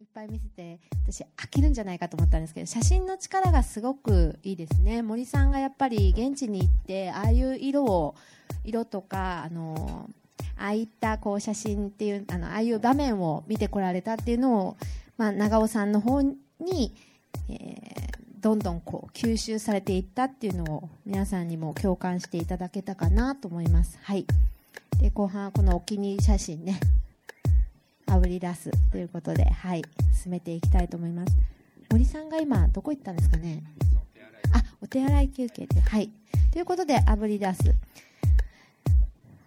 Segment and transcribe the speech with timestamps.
[0.00, 8.14] いっぱい見せて私飽きるんじゃないかと思ったんですけど写真の力がすごくいいですね森さんがやっぱり現地に行ってああいう色を
[8.64, 10.08] 色とかあの
[10.56, 14.76] ああいったこう写真っていうあのああいう場面を見てこられたっていうのを、
[15.18, 16.94] まあ、長尾さんの方に、
[17.50, 18.10] えー
[18.40, 23.98] どんどんこう吸収されていったっていうのを皆さんにも共感していただけたかなと思います。
[24.02, 24.24] はい。
[24.98, 26.80] で後半はこのお気に入り写真ね
[28.10, 29.82] あぶり出すということで、はい、
[30.20, 31.36] 進めていきたいと思います。
[31.90, 33.62] 森さんが今どこ行ったんですかね？
[34.52, 36.10] あ、お手洗い休憩で、はい。
[36.50, 37.62] ということで、あぶり出す。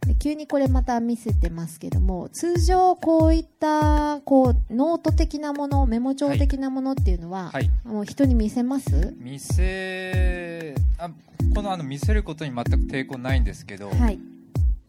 [0.07, 9.13] で急にこれまた見せてますけども通常こういったこうノート的なものメモ帳的なものっていうのは、はいもう人に見せます？
[9.17, 11.09] 見せあ
[11.55, 14.19] このあの見せることに全く抵抗ないんですけど、はい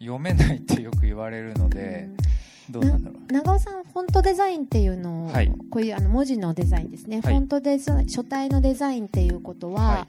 [0.00, 2.08] 読めないってよく言われるので、
[2.70, 3.32] どうなんだろう。
[3.32, 5.52] 長尾さんフォントデザインっていうのを、はい。
[5.70, 7.34] こういうあの文字のデザインですね、はい。
[7.34, 10.08] フォントデザイン書体のデザインっていうことは、、は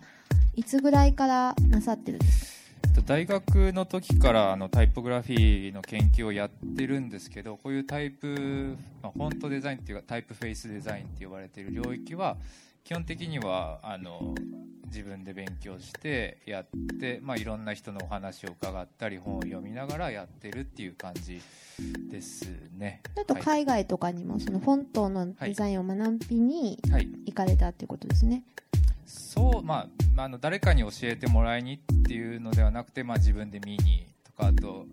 [0.55, 0.63] い。
[0.63, 2.79] つぐらいからなさってるんですか？
[2.85, 12.37] えっと大学の時からあのタイポグラフィーの研究をやってるんですけどこういうタイプ、まあ、フォントデザインっていうかタイプフェイスデザインって呼ばれている領域は
[12.85, 14.35] 基本的にはあの
[14.85, 16.67] 自分で勉強してやっ
[16.99, 21.41] て、まあ、いろんな人のお話を伺ったり本を読みながらやってるっていう感じ
[22.11, 22.47] です
[22.77, 23.01] ね。
[23.19, 23.43] あとはい。
[23.43, 27.07] 海外とかにもそのフォントのデザインを学びにはい。
[27.25, 28.43] 行かれたっていうことですね、
[29.07, 34.85] そうまああの誰かに教えてもらいにっていうのではなくて、まあ、自分で見にとかあと,、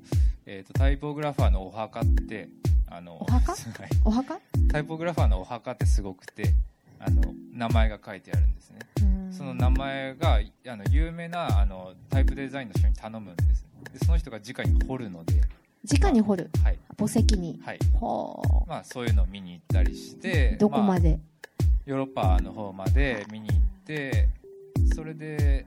[0.47, 2.49] えー、とタイポグラファーのお墓って
[2.89, 3.53] あのお墓？
[3.53, 3.91] はい。
[4.07, 4.41] お墓？
[4.71, 6.55] タイポグラファーのお墓ってすごくて
[7.05, 7.23] あの
[7.53, 8.79] 名前が書いてあるんですね。
[9.03, 9.33] うん。
[9.33, 13.67] その名前があの有名なあのタイプデザインの人に頼むんです。
[13.93, 15.35] でその人が直に彫るので。
[15.85, 16.51] 直に掘る？
[16.63, 17.61] はい、墓石に？
[17.65, 17.79] はい。
[17.95, 21.19] ほまあ、そういうのを見に行ったりしてうどこまで、
[21.87, 24.29] ヨーロッパの方まで見に行って
[24.95, 25.67] それで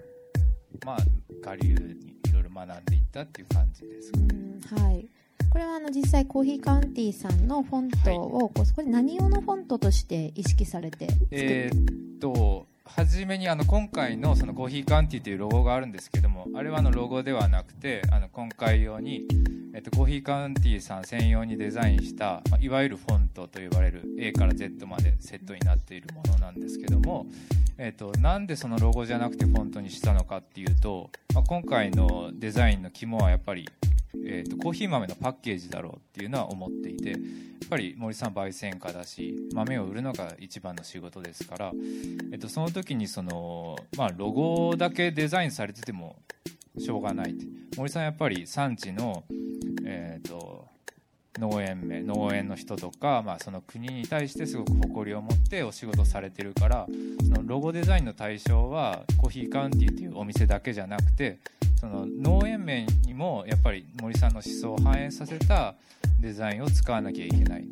[0.86, 0.97] まあ
[1.45, 4.28] 我流にいろいろ学んでいったっていう感じですかね。
[4.31, 5.06] うんはい
[5.56, 19.25] これはあの実際コーヒーカウンティーさんのフォントを、こうこれ何用のフォントとして意識されてえーっと初めにあの今回のそのコーヒーカウンティというロゴがあるんですけどもあれはあのロゴではなくてあの今回用に、
[19.73, 27.28] えっと、コーヒーカウンティーさん専用にデザインした、まあ、いわゆるフォントと呼ばれる A から Z までセットになっているものなんですけども、
[27.78, 33.68] えっと、なんでそのロゴじゃなくてフォントにしたのかっていうと、まあ、今回のデザインの肝はやっぱり
[34.24, 37.19] えー、とコーヒー豆のパッケージだろうっていうのは思っていてやっ
[37.69, 41.72] ぱり森さん焙煎家だし豆を売るのが一番の仕事ですから、
[42.31, 46.18] えー、とその時にその、まあ、ロゴだけデザインされてても
[46.78, 47.46] しょうがないって。
[47.78, 49.24] 森さんやっぱり産地の、
[49.86, 50.68] えー、と
[51.40, 56.88] 農園名農園の人とか、まあ、その国に対してすごく誇りを持ってお仕事されてるから
[57.22, 61.40] そのロゴデザインの対象はコーヒーカウンティーというお店だけじゃなくて
[61.80, 65.75] その農園名にもやっぱり森さんの思想を反映させた
[66.22, 67.68] デザインを使わなきゃいけない。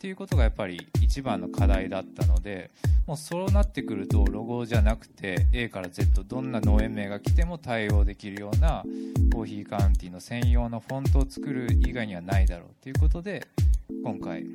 [0.00, 2.70] っていうことがやっぱり一番の課題だったので
[3.06, 8.82] もうそうなってくるとロゴじゃなくて A から Z どんな農園名が来ても対応できるような
[9.30, 13.46] コーヒーカウンティーの専用のフォントを作る以外にはないだろうということで
[14.02, 14.46] 今回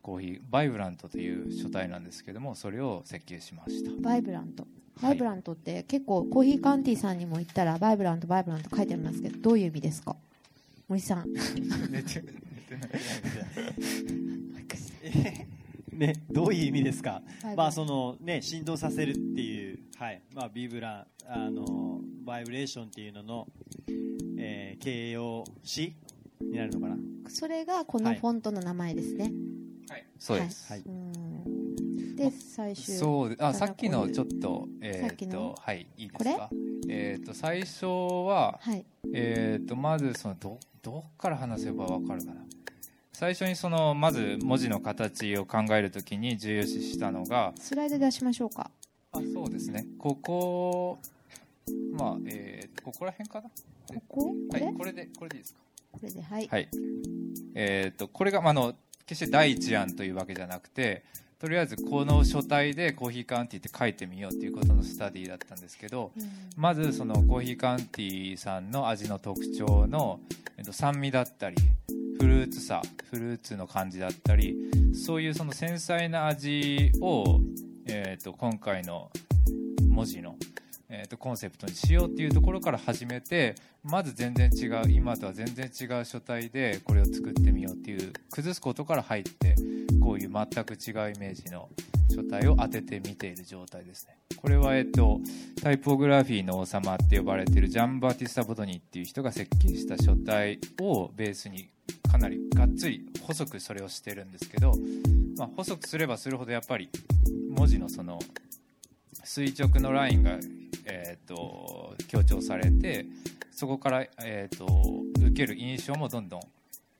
[0.00, 3.90] コーヒーバイブラントという書体なんですけどもそれを設計しました。
[4.00, 4.62] バイブラント。
[5.02, 5.10] はい。
[5.10, 10.16] バイブラントって結構コーヒーカウンティーさんにも言ったらバイブラントバイブラント書いてありますけどどういう意味ですか？
[10.88, 11.30] 森さん。
[11.30, 11.50] 寝て
[11.90, 12.90] 寝てない
[15.92, 17.22] ね、どういう意味ですか？
[17.56, 20.22] まあそのね、振動させるっていう、はい。
[20.34, 23.48] まあ、ビブランあのバイブレーションっていうのの、
[24.38, 25.94] えー形容詞
[26.40, 26.96] になるのかな、
[27.28, 28.18] それがこのはい。
[28.18, 29.32] フォントの名前ですね、
[29.88, 30.06] はい。
[30.18, 30.82] そうです、はい。
[30.86, 32.16] うん。
[32.16, 36.34] で最終そうであさっきのちょっととえーっとはいいいですこれ？
[36.36, 36.50] か
[36.88, 38.84] えーっと最初ははい。
[39.14, 42.44] えーっとまずそのどどっから話せばわかるかな？
[43.12, 48.70] 最初にそのまず文字の形を考えるときに重要視したのがスライド出しましょうか。
[49.12, 49.86] あそうですね。
[49.98, 50.98] ここ
[51.92, 53.50] まあえー、ここら辺かな？
[53.86, 54.34] ここ？
[54.50, 54.92] これ、はいこれ？
[54.92, 55.60] でこれでいいですか？
[55.92, 56.68] これではい、はい。
[57.54, 58.74] えーっとこれがまああの
[59.06, 61.04] 決して第一案というわけじゃなくて
[61.38, 66.30] とりあえずこの書体でコーヒーカウンティって書いてみようっていうことのスタディだったんですけどうん。
[66.56, 70.20] まずそのコーヒーカウンティさんの味の特徴の、
[70.56, 71.56] えっと、酸味だったり
[72.22, 72.80] フルーツさ
[73.10, 74.54] フルーツの感じだったり
[74.94, 77.40] そういうその繊細な味を、
[77.86, 79.10] えっと今回の
[79.88, 80.36] 文字の、
[80.88, 89.56] えっとコンセプトにしようっていうところから始めてまず全然違う今とは全然違う書体でこれを作ってみようっていう崩すことから入って
[90.02, 91.68] こういう全く違うイメージの
[92.14, 94.18] 書体を当ててみている状態ですね。
[94.36, 95.20] これは、えっと、
[95.62, 101.70] タイポグラフィーの王様って呼ばれてるジャンバーティスタ・ボトニーっていう人が設計した書体をベースに
[102.10, 104.72] かなりがっつり細くそれをしてるんですけど、
[105.38, 106.90] まあ、細くすればするほどやっぱり
[107.50, 108.18] 文字のその
[109.24, 110.38] 垂直のラインが、
[110.86, 113.06] えーと、強調されて
[113.52, 114.66] そこから、えーと、
[115.20, 116.40] 受ける印象もどんどん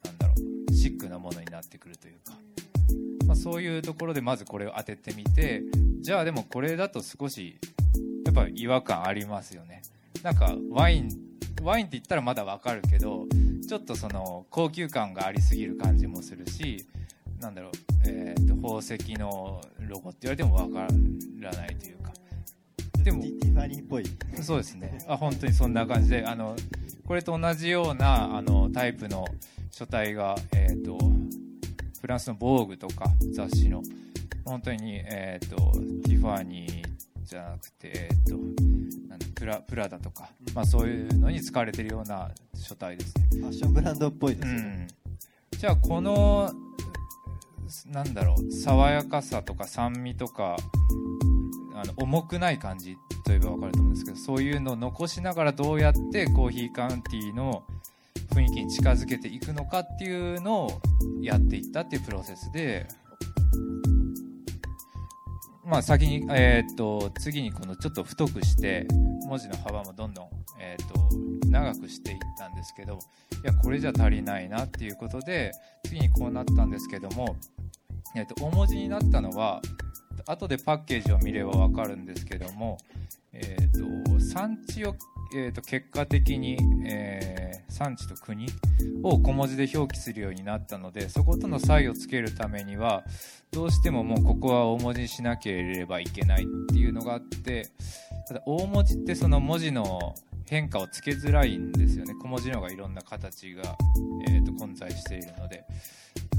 [0.05, 0.35] なんだろ
[0.71, 2.35] うシックなものになってくるというか、
[3.33, 5.63] まあ、そういうところでまずこれを当ててみて
[6.03, 7.59] じゃあでもこれだと少し
[8.27, 9.81] やっぱ違和感ありますよね。
[10.23, 11.09] なんかワイン
[11.63, 13.25] ワインって言ったらまだわかるけど
[13.67, 16.87] ちょっとその高級感がありすぎる感じもするし
[17.41, 17.73] なんだろう、
[18.05, 20.87] えーと、宝石のロゴって言われてもわか
[21.41, 22.13] らないというか。
[23.03, 24.05] でもティファニーっぽい。
[24.43, 24.99] そうですね。
[25.09, 26.55] あ本当にそんな感じであの
[27.07, 29.25] これと同じようなあのタイプの
[29.71, 30.99] 書体が、えーと、
[32.03, 33.83] フランスの「防具とか雑誌の。
[34.45, 35.57] 本当に、えーと、
[36.03, 36.85] ティファニー
[37.25, 38.37] じゃなくて、えー、と
[39.37, 43.29] プラプラダとか、まあ、そういうのに使われてるような書体ですね。
[43.31, 44.89] ファッションブランドっぽいですね、
[45.53, 46.53] うん、じゃあこの
[47.87, 50.57] なんだろう爽やかさとか酸味とか
[51.75, 57.65] あの重くない感じといえば分かると思うんですけどそういうのを残しながらどうやってコーヒーカウンティーの
[58.33, 60.81] 雰囲気に近づけていくのかっていうのを
[61.21, 62.87] やっていったっていうプロセスで
[65.65, 68.87] まあ先に、えー、っと次にこのちょっと太くして
[69.27, 72.99] 文字の幅もどんどん、えー、っと長くしていったんですけど
[73.45, 75.53] いやこれじゃ足りないなっていうことで
[75.85, 77.37] 次にこうなったんですけども、
[78.17, 79.61] えー、っと大文字になったのは
[80.27, 82.79] 後でパッケージを見れば分かるんですけども、
[83.33, 84.95] えーと、産地を、
[85.35, 88.47] えーと、結果的に、えー、産地と国
[89.03, 93.03] を小文字で表記するようになったのでそことの差異をつけるためには
[93.51, 97.71] どうしてももうここは大文字にしなければいけないっていうのがあって
[98.29, 100.15] ただ大文字ってその文字の
[100.47, 103.63] 変化をつけづらいんですよね小文字の方がいろんな形が、
[104.29, 105.65] えーと混在しているので。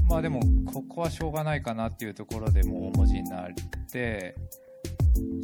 [0.08, 3.46] まあでもここはしょうがないかなっていうところでもう大文字になっ
[3.90, 4.34] て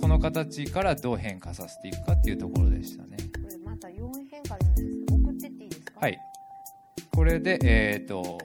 [0.00, 3.16] この形からどう変化させていくかっていうところでしたね
[6.00, 6.18] はい。
[7.12, 8.38] これでえっ、ー、と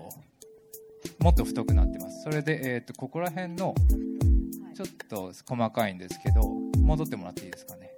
[1.20, 2.24] もっと太くなってます。
[2.24, 3.74] それで、えーと、ここら辺の
[4.76, 6.42] ちょっと細かいんですけど
[6.82, 7.92] 戻ってもらっていいですかね。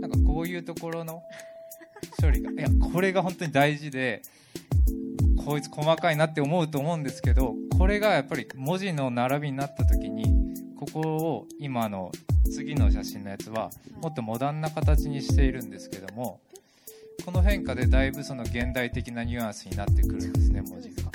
[0.00, 1.22] なんかこういうところの
[2.20, 4.22] 処理がいやこれが本当に大事で
[5.44, 10.24] こいつ細かいなって思うと思うんですけどこれがやっぱり文字の並びになった時に
[10.76, 12.10] ここを今の
[12.50, 16.40] 次の写真のやつはもっとモダンな形にしているんですけども
[17.24, 21.10] この変化でだいぶその現代的なニュアンスになってくるんですね文字が。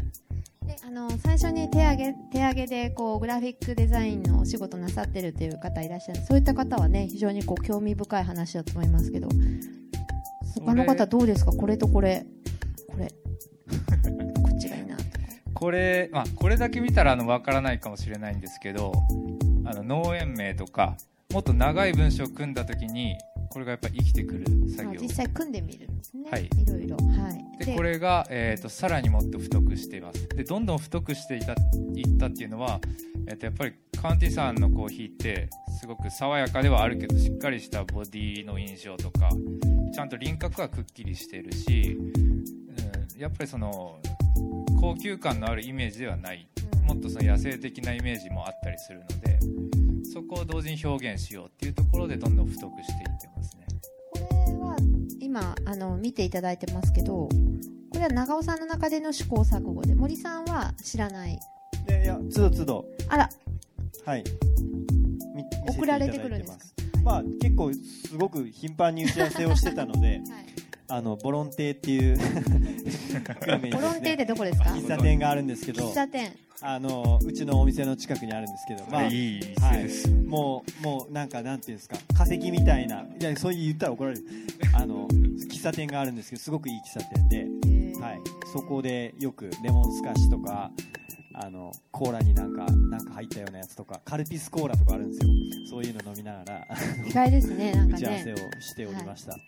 [0.65, 6.21] であの最初に手上げ手上げでこうグラフィックデザインのお仕事なさってるという方いらっしゃる。
[6.21, 9.29] そういった方はね非常にこう興味深い話だと思いますけど。
[10.55, 11.51] 他の方どうですか？
[11.51, 12.25] これとこれ。
[12.89, 13.07] これ。
[14.41, 15.09] こっちがいいなとか。
[15.53, 18.91] これ、まあ、これだけ見たらあの分からないかもしれないんですけど
[19.65, 20.97] あの農園名とか
[21.31, 23.15] もっと長い文章を組んだ時に
[23.49, 24.45] これがやっぱり生きてくる
[24.75, 25.01] 作業。
[25.01, 30.27] 実際組んでみるんですね、はい、いろいろ、はい、でこれが、えーと、さらにもっと太くしています。
[30.29, 32.79] でどんどん太くしていたいったっていうのは、
[33.27, 39.29] えーと、やっぱりカウンティさんのコーヒーってすごく爽やかではあるけどしっかりしたボディの印象とか
[39.93, 41.97] ちゃんと輪郭はくっきりしてるし
[43.17, 43.99] やっぱりその
[44.79, 46.47] 高級感のあるイメージではない、
[46.85, 49.39] もっとその野生的なイメージもあったりするので
[50.13, 53.67] そこを同時に表現しようっていうところでどんどん太くしていってますね。
[54.11, 54.19] こ
[54.51, 54.75] れは
[55.19, 57.31] 今あの見ていただいてますけどこ
[57.95, 61.33] れは長尾さんの中での試行錯誤で森さんは知らない。
[61.33, 63.29] いやいやつどつどあら。
[64.05, 64.23] はい。
[65.69, 66.57] 送られてくるんですか？
[67.03, 70.21] まあ結構すごく頻繁に打ち合わせをしてたので、 はい
[70.89, 72.17] あのボロンテっていう
[73.71, 74.69] ボロンテってどこですか？
[74.69, 76.31] 喫茶店があるんですけど喫茶店。
[76.59, 84.23] あのうちのお店の近くにあるんですけど、まあ、いいはい、もうもうなんかなんていうんですか化石みたいないやそう言ったら怒られる。
[84.73, 90.71] あの喫茶店があるんですけどすごくいい喫茶店で、はい、そこでよくレモンスカッシュとか
[91.35, 95.33] あのコーラになんかなんか入ったようなやつとかカルピスコーラとかあるんですよ。
[95.69, 96.67] そういうの飲みながら
[97.05, 98.01] 意外ですねなんかね。
[98.01, 99.41] 打ち合わせをしておりました、はい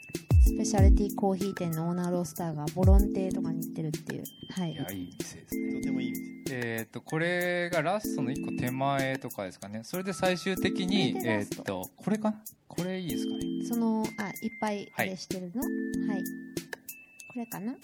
[0.49, 4.23] スペシャルティーコーヒー店のオーナーロースターがボロンテとかに行ってるっていう。
[4.49, 4.71] はい。
[4.71, 5.73] いや、いい店ですね。
[5.75, 6.23] とてもいい店。
[6.49, 9.81] えっ、と、これがラストの1個手前とかですかね。
[9.83, 12.41] それで最終的に、えっ、と、これかな？
[12.67, 13.41] これいいですかね？
[13.67, 16.23] その、あ、いっぱいあれしてるの、はい、はい。
[16.23, 17.75] これかな？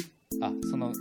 [0.41, 0.93] あ、その、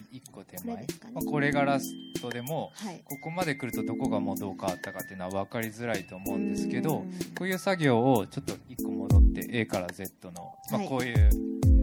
[0.00, 0.86] 1個手これ前ね。
[1.12, 3.00] まあ、これがラストでもはい。
[3.04, 7.12] ここまで来るとどこがもうどう変わったかっていうのは分かりづらいと思うんですけどうん。
[7.36, 11.30] こういう作業をちょっと1個戻って A から Z の、まあ、はいこういう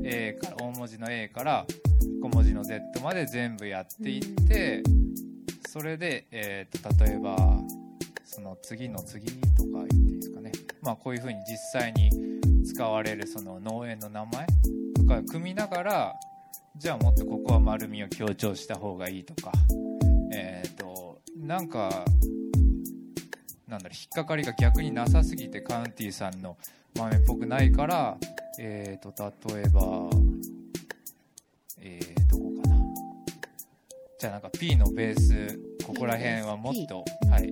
[0.03, 1.65] A から大文字の A から
[2.21, 4.81] 小文字の Z まで全部やっていって
[5.67, 7.37] それで、えー、と例えば
[8.25, 12.09] その次の次とか言っていいですかね、まあ、こういうふうに実際に
[12.65, 14.47] 使われるその農園の名前
[14.95, 16.15] とか組みながら
[16.79, 19.51] じゃあもっとここは丸みを強調した方がいいとか。
[20.31, 22.05] えっ、となんか
[23.67, 26.55] なんだろう引っかかりが逆になさすぎてカウンティーさんの
[26.97, 28.17] 豆っぽくないから
[28.59, 29.13] えっ、と
[29.53, 29.81] 例えば
[31.81, 32.75] えー、どこかな。
[34.17, 37.51] じゃあなんか P のベースここら辺はもっと、はい、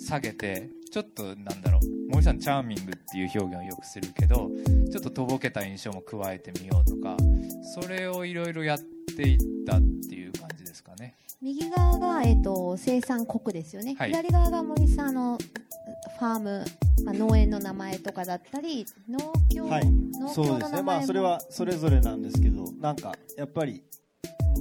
[0.00, 2.10] 下げてちょっとなんだろう。
[2.10, 4.50] 森さんチャーミングっていう表現をよくするけど
[4.90, 7.16] ちょっととぼけた印象も加えてみようとか
[7.74, 8.78] それをいろいろやっ
[9.16, 11.14] ていったっていう感じですかね。
[11.40, 14.10] 右側が、えっと生産国ですよね、はい。
[14.10, 15.38] 左側が森さんの
[16.18, 16.64] ファーム、
[17.04, 19.86] まあ、農園の名前とかだったり農協、はい。
[19.86, 20.58] 農協そうですね。
[20.58, 23.84] の名前もまあそれはそれぞれなんですけどなんかやっぱり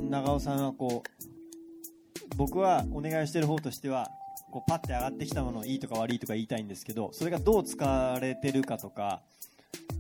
[0.10, 4.12] 長尾さんはこう僕はお願いしてる方としては
[4.52, 9.22] こうパッて上がってきたものをいいとか悪いとか言いたいんですけどそれがどう使われてるかとか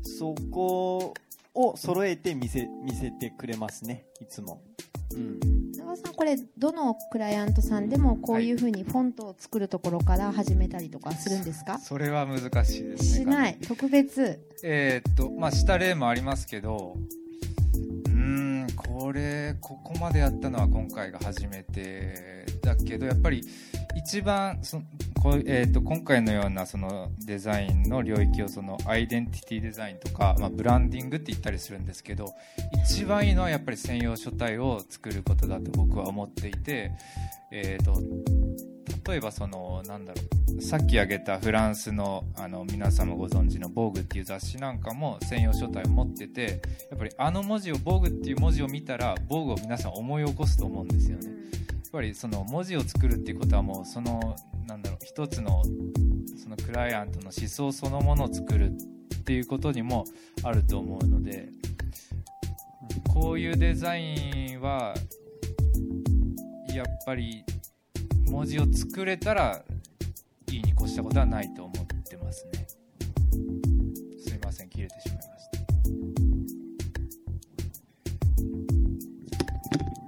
[0.04, 1.14] そこ
[1.56, 4.62] を揃えて見せ見せてくれますねいつも、
[5.14, 5.40] うん、
[5.72, 11.80] 長尾さんこれどのクライアントさんでもこういうふうにフォントを作るところから始めたりとかするんですか？
[11.80, 13.20] それは難しいです。
[13.20, 13.58] ねしない？
[13.68, 14.40] 特別？
[14.64, 16.96] えーっとまあした例もありますけど
[18.06, 23.44] うーんこれここまでやったのは今回が初めてだけどやっぱり
[23.96, 24.82] 一番そ
[25.22, 32.34] こ、えーと今回のようなそのデザインの領域をそのアイデンティティデザインとか、まあ、ブランディングって言ったりするんですけど
[32.86, 36.92] 一番いいのはやっぱり専用書体を作ることだと僕は思っていて、
[37.52, 38.02] えーと
[39.08, 40.22] 例えばそのなんだろ
[40.58, 51.39] うさっき挙げたフランスのあの皆様ご存知の「ボーグっていう雑誌なんかも専用書体を持っててやっぱりあの文字を「ボーグっていう文字を見たら「ボーグを皆さん思い起こすと思うんですよね。
[51.92, 54.36] ぱりその文字を作るっていうことはもうその
[54.68, 55.64] なんだろう一つの
[56.42, 60.06] そのクライアントの思想そのものを作るっていうことにも
[60.44, 61.50] あると思うので
[63.14, 64.94] こういうデザインは
[66.74, 67.44] やっぱり
[68.30, 69.64] 文字を作れたら
[70.52, 72.68] いいに越したことはないと思ってますね。
[74.20, 75.28] すいません切れてしまいまし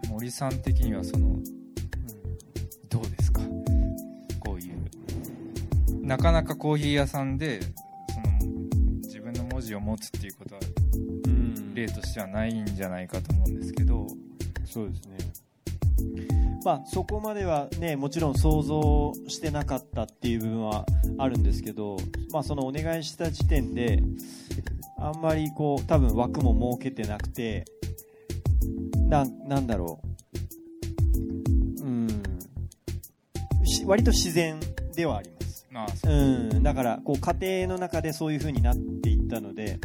[0.04, 0.10] た。
[0.10, 1.40] 森さん的にはその
[2.92, 3.42] どうですか？
[4.40, 6.06] こういう。
[6.06, 7.70] なかなかコーヒー屋さんでそ
[8.20, 8.60] の
[9.02, 10.62] 自分の文字を持つっていうことは
[11.26, 11.74] うん。
[11.74, 14.06] 例としてはないんじゃないかと思うんですけど。
[14.66, 15.18] そうですね。
[16.64, 20.86] まあそこまではねもちろん想像してなかったっていう部分は
[21.18, 21.98] あるんですけど
[22.32, 24.04] まあそのお願いした時点で
[25.00, 27.66] あんまりこう多分枠も設けてなくて
[29.08, 30.08] なんなんだろう
[33.86, 34.60] 割と自然
[34.96, 35.68] ではあります。
[35.70, 36.14] まあそう。
[36.14, 36.16] う
[36.54, 36.64] ん。
[36.64, 39.80] だからこう家庭の中でそういう風になっていったので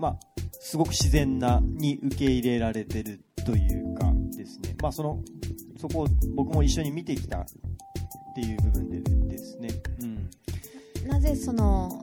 [0.00, 0.16] まあ、
[0.58, 5.22] すごく自然なに受け入れられてるというかですね、まあ、その
[5.76, 7.44] そこを僕も一緒に見てきたっ
[8.34, 9.68] ていう部分でですね、
[10.00, 12.02] うん、なぜその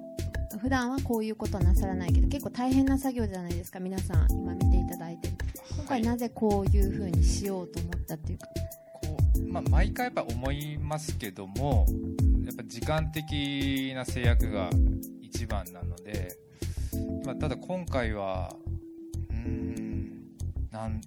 [0.61, 5.29] 普段はこういうことはなさらないけど結構大変な作業じゃないですか皆さん今見ていただいて。
[5.77, 8.47] 今回なぜこういうふうにしようと思ったっていうか。
[8.47, 8.66] こう、
[9.45, 11.85] まあ、毎回やっぱ思いますけども
[12.45, 14.69] やっぱ時間的な制約が
[15.21, 16.37] 一番なので、
[17.25, 18.55] まあ、ただ今回は
[19.29, 20.21] うーん
[20.71, 21.01] なん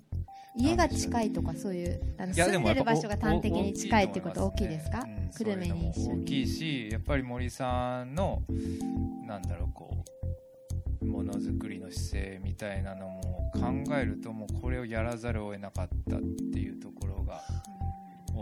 [0.56, 8.42] 家が近いとかそういうあの住んでる場所が端的に近いっていうことは大きいですかうん久留米に一緒そういうのも大きいにしやっぱり森さんの
[9.26, 10.04] なんだろうこ
[11.02, 16.20] うものづくりの姿勢みたいなのも考えるともうこれをやらざるを得なかったっ
[16.52, 16.69] ていう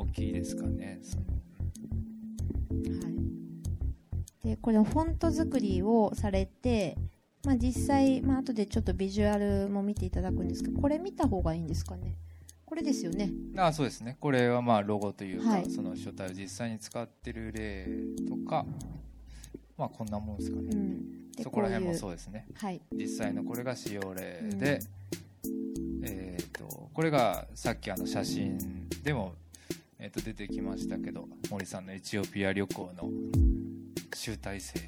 [0.01, 1.01] 大きいですかね。
[2.71, 3.11] は
[4.45, 6.97] い、でこれフォント作りをされて、
[7.45, 12.17] まあ、実際、まあ後でちょっとビジュアルも見ていただくんですけどこれ見た方がいいんですかね。
[12.65, 13.31] これですよね。
[13.57, 14.19] あそうですね。
[14.21, 15.71] これはまあロゴというか、はい。
[15.71, 17.87] その書体を実際に使ってる例
[18.29, 18.67] とか
[19.79, 21.33] まあこんなもんですかね、うん。
[21.33, 22.47] でそこら辺もそうですね。
[22.55, 22.83] はい。
[22.93, 24.81] 実際のこれが使用例で、
[26.03, 28.59] えー、とこれがさっきあの写真
[29.03, 29.35] でも、
[30.01, 33.11] えー、と出てきましたけど森さんのエチオピア旅行の
[34.15, 34.79] 集大成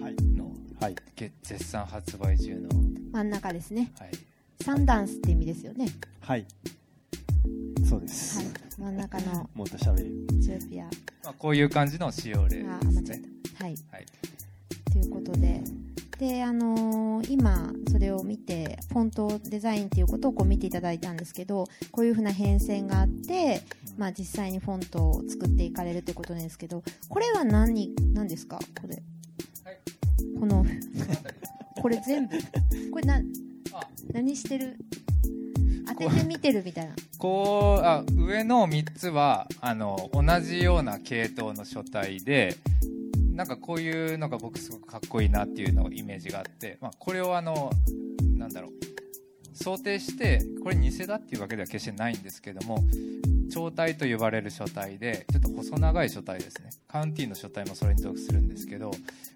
[0.00, 2.68] はい、のはい、げ絶賛発売中の、
[3.12, 3.90] 真ん中ですね。
[3.98, 4.10] はい、
[4.62, 5.86] サンダンスって意味ですよね。
[6.20, 6.46] はい。
[7.88, 8.46] そうです、はい。
[8.78, 10.12] 真ん中のもっと喋る。
[10.38, 10.84] エチオピア。
[10.84, 10.90] ま
[11.30, 13.20] あ、こういう感じの使用例であすね
[13.58, 13.64] た。
[13.64, 13.74] はい。
[13.90, 14.06] はい。
[14.92, 15.60] ということで
[16.20, 23.62] であのー今それを見てフォントデザインっていうことをこう見ていただいたんですけどこういうふうな変遷があって、
[23.96, 28.58] まあ、実際にフォントを作っていかれるということなんですけどこれは何何ですか？
[28.58, 28.96] これ、
[29.64, 29.78] はい。
[30.38, 30.64] この
[31.80, 32.36] これ全部？
[32.90, 33.16] これな
[33.72, 34.76] あ何してる？
[35.88, 36.94] 当てて見てるみたいな。
[37.18, 42.56] こうあ上の3つはあの同じような系統の書体で
[43.40, 47.70] なんかこういうのが僕すごくかっこいいなっていうのイメージがあって、まあ、これをあの
[48.36, 48.72] なんだろう
[49.54, 52.84] 想定してこれ偽だっていうわけでは決してないんですけども
[53.50, 56.68] 長体と呼ばれる書体でちょっと細長い書体ですね。
[56.86, 58.90] カウンティの書体もそれに属するんですけど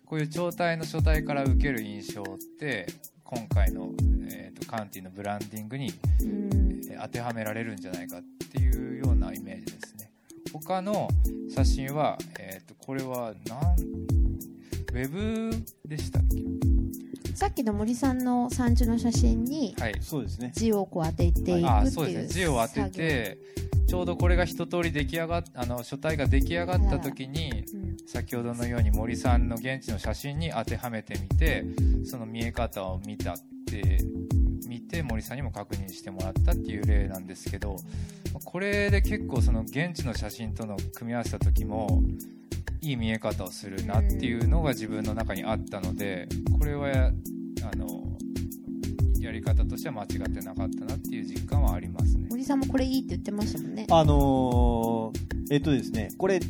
[0.05, 2.25] こういう長体の書体から受ける印象っ
[2.61, 2.87] て
[3.23, 3.89] 今回の、
[4.29, 6.81] えーとカウンティのブランディングにうん。
[6.91, 10.11] えー当てはめられるんじゃないかっていうようなイメージですね。
[10.53, 11.09] 他の
[11.49, 13.77] 写真は、えこれはなん
[14.93, 15.51] ウェブ
[15.89, 16.23] でしたっ
[17.35, 19.95] さっきの森さんの産地の写真にけはい。
[20.01, 20.53] そうですね。
[20.55, 22.27] 字をこう当てていくっていうあそうですね。
[22.29, 23.39] 字を当てて
[23.89, 27.97] ちょうどこれが一通り出来上がっあの書体が出来上がった時にうん。
[28.07, 31.65] 先ほどのように森さんの現地の写真に当てはめてみて
[32.05, 33.37] その見え方を見たっ
[33.67, 33.99] て
[34.69, 37.77] 見て森さんにも確認してもらったっていう例なんですけど
[38.45, 42.03] これで結構その現地の写真との組み合わせた時も
[42.81, 46.29] いい見え方をするなっていうのが自分の中にあったので
[46.59, 48.05] これはあの
[49.19, 52.27] やり方としては間違ってなかったなっていう実感はありますね。
[52.31, 56.41] 森さんもこれいいって言ってましたもんねあのーえっとですねこれ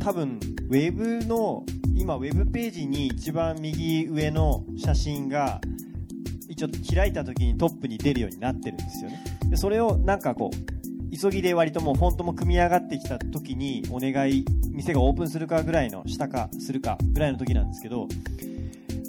[0.00, 1.64] 多分ウェブの
[1.96, 5.60] 今ウェブページに一番右上の写真が
[6.48, 10.77] 一応開いた時にトップに出るようになってるんですよねでそれをなんかこう
[11.20, 18.06] 急ぎで割ともうフォントも組み上がってきた時にお願い店がオープンするかぐらいの下かするかぐらいの時なんですけど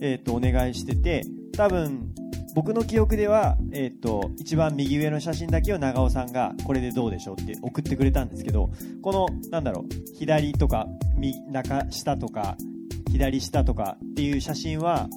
[0.02, 1.24] えっとお願いしてて
[1.56, 2.13] 多分
[2.56, 8.72] 僕の記憶では、えっと一番右上の写真だけを長尾さんがこれでどうでしょうって送ってくれたんですけど
[9.04, 10.88] このなんだろう左とか
[11.52, 12.58] 中下とか
[13.12, 15.08] 左下とかっていう写真は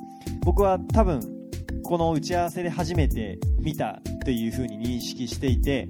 [0.45, 1.21] 僕は多分
[1.83, 5.89] この打ち合わせで初めて見たというふうに認識していて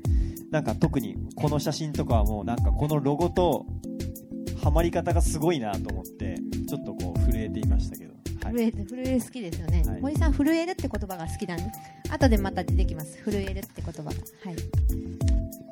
[0.53, 3.65] なんか特にこの写真とかはもうなんかこのロゴと
[4.62, 6.37] ハマり方がすごいなと思って
[6.69, 8.12] ちょっとこう震えていましたけど、
[8.45, 8.55] はい。
[8.55, 10.01] 震える震える好きですよね、はい。
[10.03, 11.65] 森さん震えるって言葉が好きなんで
[12.11, 13.17] 後でまた出てきます。
[13.25, 14.11] 震えるって言葉が。
[14.11, 14.57] はい。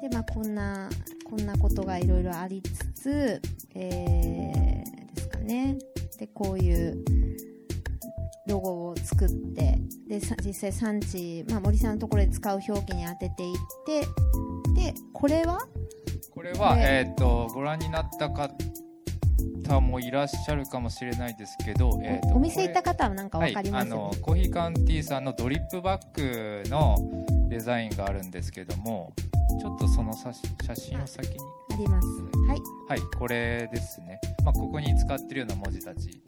[0.00, 0.88] でまあこんな
[1.28, 3.42] こんなことがいろいろありつつ
[3.74, 5.76] えー、ですかね。
[6.18, 7.04] でこういう
[8.46, 14.00] ロゴを作ってでさ実際産地、まあ、森さんのところで使う表記に当てていって
[14.74, 15.58] でこれは？
[16.30, 23.90] これは、ねえー、とご覧になった方もいらっしゃるかもしれないですけど、えーとお店行ったこ方はなんかれわかります？
[23.90, 26.96] はい、あのコーヒーカウンティーさんのドリップバッグの
[27.48, 29.12] デザインがあるんですけども
[29.60, 30.32] ちょっとその写
[30.64, 31.36] 写真を先に。
[31.72, 32.08] あります。
[32.48, 32.60] はい。
[32.88, 36.20] はいこれですね、まあ、ここに使ってるような文字たち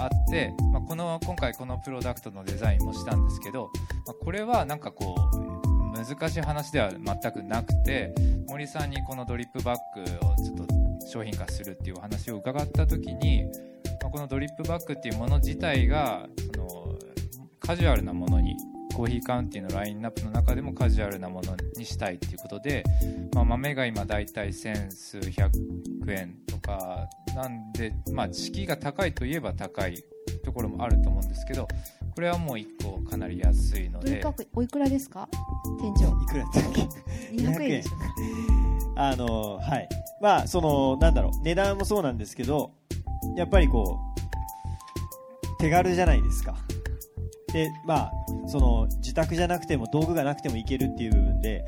[0.00, 3.70] あって、まあ、この今回このプロダクトのデザインもしたんですけど、
[4.06, 8.14] まあ、これはなんかこう難しい話では全くなくて
[8.48, 13.44] 森さんにこのドリップバッグをちょっと商品化するっていうお話を伺った時に、
[14.00, 16.98] まあこのドリップバッグっていうもの自体がその
[17.58, 18.56] カジュアルなものに
[18.94, 22.84] コーヒーカウンティのラインナップの中でもカジュアルなものにしたいっていうことで、
[23.34, 25.50] まあ、豆が今だいたい千数百
[26.08, 30.02] 円とかなんで、まあ、敷居が高いといえば高い
[30.44, 31.66] ところもあると思うんですけど
[32.14, 34.22] これはもう1個かなり安いので。
[34.54, 35.28] おいくらですか？
[35.80, 36.22] 店長。
[36.22, 36.82] いくらだっけ
[37.34, 37.90] ？200円でしょ
[38.96, 39.88] あのはい。
[40.20, 41.42] まあそのなんだろう。
[41.42, 42.72] 値段もそうなんですけど
[43.36, 46.56] やっぱりこう手軽じゃないですか
[47.52, 48.12] でまあ
[48.46, 51.64] その自宅じゃなくても道具がなくてもいけるっていう部分で、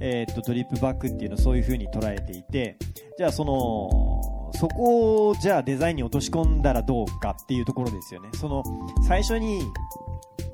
[0.00, 2.76] えーっとドリップバッグっていうのをそういう風に捉えていて
[3.16, 8.28] じゃあそのそこをじゃあデザインに落とし込んだらどうかっていうところですよね。
[8.34, 8.62] その
[9.06, 9.60] 最初に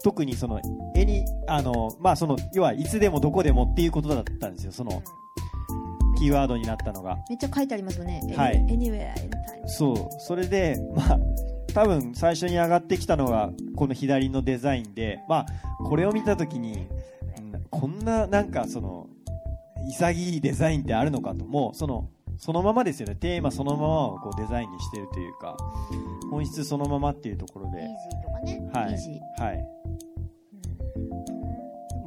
[0.02, 0.60] 特にその
[0.94, 4.72] 絵にあのまあその要はいつでもどこでもっていうことだったんですよ。
[4.72, 5.02] その
[6.18, 7.16] キーワードになったのが。
[7.28, 8.20] めっちゃ書いてありますよね。
[8.36, 8.56] はい。
[8.66, 9.12] Anywhere.
[9.66, 9.96] そう。
[10.20, 11.18] それでまあ
[11.72, 15.46] 多分最初に上がってきたのがこの左のデザインでまあ
[15.84, 16.88] これを見た時にん
[17.70, 19.08] こんななんかその
[19.88, 21.44] 潔いデザインってあるのかと。
[21.44, 23.16] もうそのそのままですよね。
[23.16, 25.56] テーマそのままをこうデザインにしてるというか
[26.30, 27.78] 本質そのままっていうところで。
[27.78, 28.70] Easy とかね。
[28.72, 29.54] はい。
[29.54, 29.68] はい。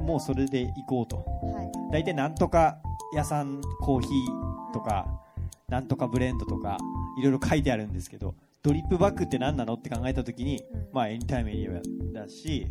[0.02, 1.16] もうそれでいこうと。
[1.16, 1.92] はい。
[1.92, 2.78] 大体なんとか
[3.14, 5.06] 屋さんコーヒーとか
[5.68, 6.78] なんとかブレンドとか
[7.18, 10.88] いろいろ書いてあるんですけどドリップバッグって何なのって考えた時に、うん。
[10.90, 12.66] まあエニタイムエニアだし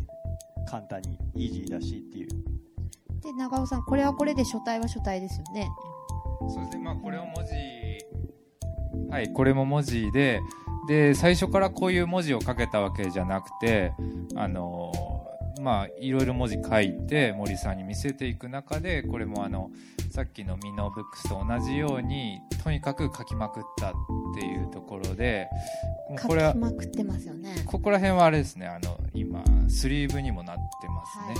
[0.68, 2.28] 簡単にイージーだしっていう。
[3.22, 5.70] で長尾さんこれはこれで書体は書体ですよね。
[6.52, 6.84] そうですね。
[6.84, 7.52] まあこれを文字。
[9.10, 10.40] はいこれも文字で
[10.88, 13.92] で最初からこういう文字を書けたわけじゃなくて
[14.34, 14.92] あの
[15.60, 19.70] まあいろいろ文字書いて森さんに見せていく中でこれもあの
[20.10, 23.92] さっきのミノブックスと同じようにとにかく書きまくったっ
[24.38, 25.48] ていうところで
[26.26, 27.54] これはきまくってますよね。
[27.66, 31.34] ここら辺はあれですねあの今スリーブにもなってますね、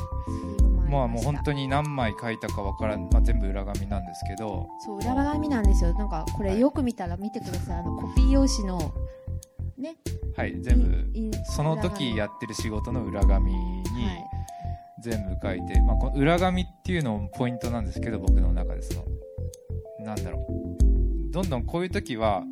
[0.77, 0.91] はい。
[0.91, 4.69] まあもう本当にに何枚書いたかわからん、まあ、全部裏紙なんですけど。
[4.85, 5.93] そう裏紙なんですよ。
[5.95, 7.79] なんかこれよく見たら見てください。
[7.79, 8.93] あのコピー用紙の
[9.85, 9.97] ね。
[10.37, 14.25] はい全部その時やってる仕事の裏紙にはい。
[15.03, 19.05] 全部書いて、まあ、この裏紙っていうのもポイントなんですけど僕の中でその
[20.01, 21.31] なんだろう。
[21.31, 22.43] どんどんこういう時は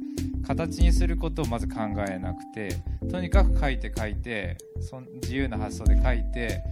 [0.47, 6.63] 形にすることをまず考えなくてとにかく書いて書いてそん自由な発想で書いて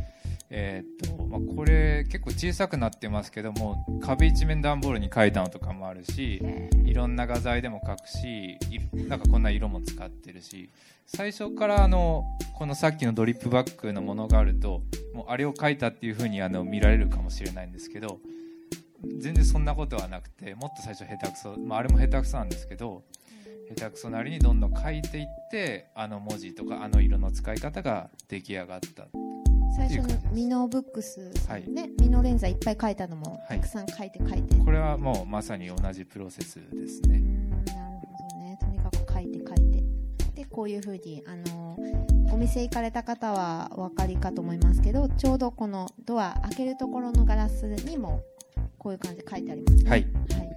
[0.53, 6.43] えーっとまあ、これ結構小さくなってますけども壁一面段ボールに書いたのとかもあるし
[6.85, 10.71] いろんな画材でも描くしいなんかこんな色も使ってるし
[11.07, 12.25] 最初からあの
[12.59, 14.83] このさっきのドリップバッグのものがあると
[15.15, 18.19] もうあれを描いたっていう風にあの見られるかもしれないんですけど
[19.19, 23.05] 全然そんなことはなくてもっと最初下手くそ、まあ、あれも下手くそなんですけど
[23.77, 29.07] 下手くそなりにどんどん書いていってあの文字とかあの色の使い方が出来上がった
[29.77, 31.69] 最初のミノブックスさんはい。
[31.71, 37.19] ね、ミノレンザいっぱい書いたのもはいたくさん書いて書いて、これはもうまさに同じプロセスですね。
[37.19, 38.59] なるほどね。
[38.61, 39.85] とにかく書いて書いて
[40.35, 41.77] でこういうふうにあの
[42.33, 48.23] お店行かれた方はお分かりかと思いますけどちょうどこのドア開けるところのガラスにも
[48.79, 49.91] こういう感じで書いてありますね。
[49.91, 50.51] はい、はい、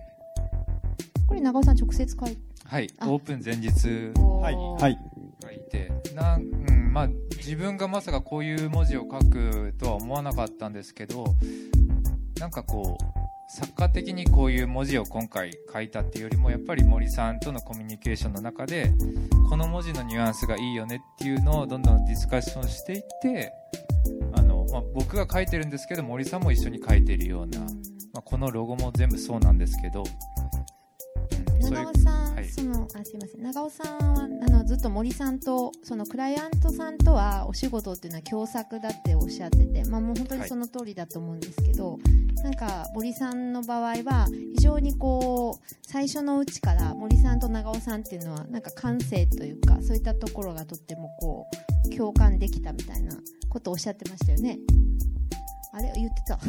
[1.27, 2.41] これ長尾さん直接書いて。
[2.65, 2.89] はい。
[2.97, 4.97] あオープン前日はいはい
[5.43, 11.25] 書いてなん、うんまあ、自分がまさかこういう文字を書くとは思わなかったんですけど
[12.39, 18.93] なんかこう作家的にこういう文字を今回書いたっていうよりもやっぱり森さんとのコミュニケーションの中で
[19.49, 23.51] この文字のニュアンスがいいよねっていうのをどんどんディスカッションしていって
[24.33, 27.67] あの、まあ、僕が書いてるんですけど森さんも一緒に書いてるような、ま
[28.19, 30.03] あ、このロゴも全部そうなんですけど、
[31.69, 32.45] 長尾さん、はい。
[32.45, 33.41] そのあすいません。
[33.41, 41.99] 長尾さんはあのずっと森さんとそのクライアントさんとはお仕事っていうのは共作だっておっしゃってて、まあ、もう本当にその通りだと思うんですけど、
[42.43, 51.47] なんか森さんの場合は非常にこう最初のうちから森さんと長尾さんっていうのはなんか感性というかそういったところがとってもこ
[51.85, 53.15] う共感できたみたいな
[53.49, 54.59] ことをおっしゃってましたよね。
[55.73, 55.91] あれ？
[55.95, 56.39] 言ってた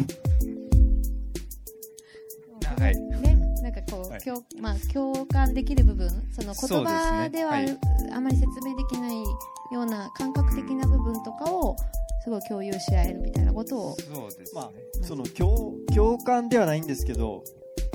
[4.15, 4.23] はい。
[4.23, 7.01] 共まあ、共感できる部分その言そうですね。
[7.01, 7.79] 葉でははい。
[8.13, 11.77] あまり説明できないような感覚的な部分とかを
[12.23, 13.97] すごい共有し合えるみたいなことを。
[13.99, 14.71] そうですね、まあ
[15.03, 17.45] その共共感ではないんですけど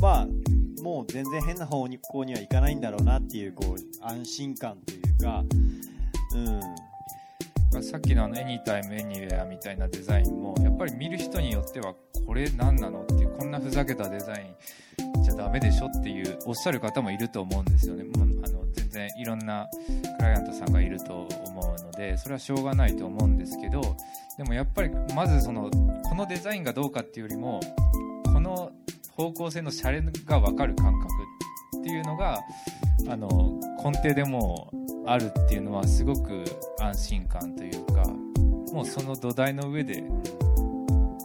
[0.02, 0.28] まあ
[0.84, 5.44] もう全然変な方に向にはいかないんだろうなっていうこう安心感というか
[6.36, 6.60] うん。
[7.84, 11.94] さっきのあのエニタイムエニウェアみたいなデザインもやっぱり見る人によっては
[12.26, 13.06] これ何なのっ
[13.40, 14.54] こんなふざけたデザイ
[15.18, 18.04] ンじゃダメでしょっていうおっしゃる方もいると思うんですよね。
[18.04, 19.66] もうあの全然いろんな
[20.18, 23.96] クライアントさんがいると思うのでそれはしょうがないと思うんですけど
[24.38, 27.62] でもやっぱりまずそのこのデザインがどうかっていうよりも
[28.26, 28.74] この
[29.16, 31.10] 方向性のシャレが分かる感覚
[31.80, 32.40] っていうのが
[33.08, 34.70] あの根底でも
[35.06, 36.44] あるっていうのはすごく
[36.82, 38.04] 安心感というか
[38.74, 40.04] もうその土台の上で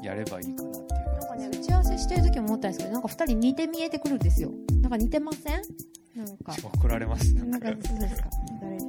[0.00, 0.74] やればいいかな。
[2.05, 4.51] してる時も思ったんですけどなんか2人似て見えてくるんですよ。
[4.83, 5.62] なんか似てません？
[6.14, 6.55] なんか。
[6.62, 7.69] 怒られますなんか。
[7.69, 8.29] そうですか。
[8.61, 8.85] 誰で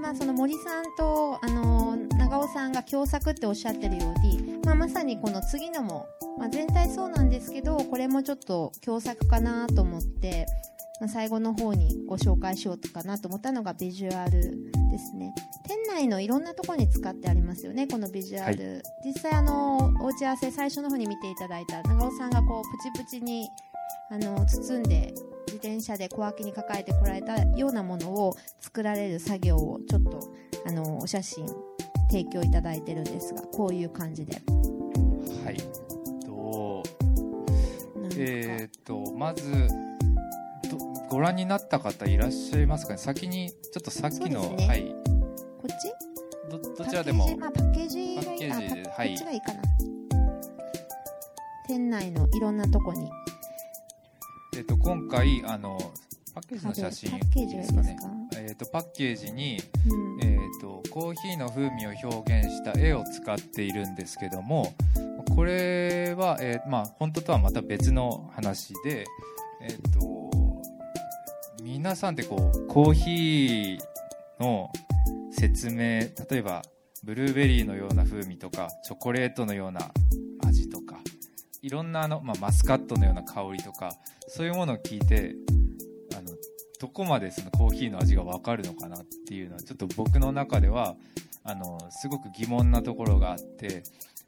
[0.00, 6.06] まあその森さんとあの長尾さんが共作っておっしゃってるように、まあ、まさにこの次のも、
[6.38, 14.32] まあ、全体そうなんですけどこれもちょっと共作かなと思って、まあ、最後の方にご紹介しようかなと思ったのがビジュアル
[14.90, 15.32] ですね。
[15.64, 23.48] 店内のいろんなところに使ってありますよねこのビジュアル、実際あのお打ち合わせ最初の方に見ていただいた長尾さんがこうプチプチに
[24.10, 25.14] あの包んで
[25.46, 30.20] 自転車で小脇に抱えてこられたようなものを作られる作業をちょっと
[30.66, 31.46] あのお写真
[32.10, 34.40] 提供いただいてるんですがこういう感じで。
[35.44, 35.88] はい。
[38.20, 39.97] えー、とまずど
[41.10, 42.98] ご覧になった方いらっしゃいますかね？
[42.98, 44.66] 先にちょっとさっきの、ね。
[44.66, 44.94] はい。
[45.58, 45.92] こっち？
[46.50, 47.26] どどちらでも。
[47.38, 49.08] パッケージ,、まあ、パッケージーはい。
[49.08, 49.62] こっちがいいかな。
[51.66, 53.10] 店内のいろんなとこに。
[54.56, 55.78] えっと、今回あの
[56.34, 57.96] パッケージの写真パッケージですかね。
[58.36, 60.22] えっと、パッケージに、うん。
[60.22, 64.74] えっと、コーヒーの風味を表現した絵を使っているんですけども
[65.34, 69.06] これは、えーまあ、本当とはまた別の話で、
[69.60, 70.00] えっと、
[71.78, 74.68] 皆さんってこうコーヒーの
[75.30, 76.62] 説明例えば
[77.04, 79.92] ブルーベリーのような風味とかチョコレートのような
[80.44, 80.96] 味とか
[81.62, 83.92] いろんなあの、まあ、マスカットのような香りとか
[84.26, 85.36] そういうものを聞いて
[86.16, 86.32] あの
[86.80, 90.96] どこまでそのコーヒーの味が分かるのかなっていうのはちょっと僕の中では
[91.44, 93.84] あのすごく疑問なところがあって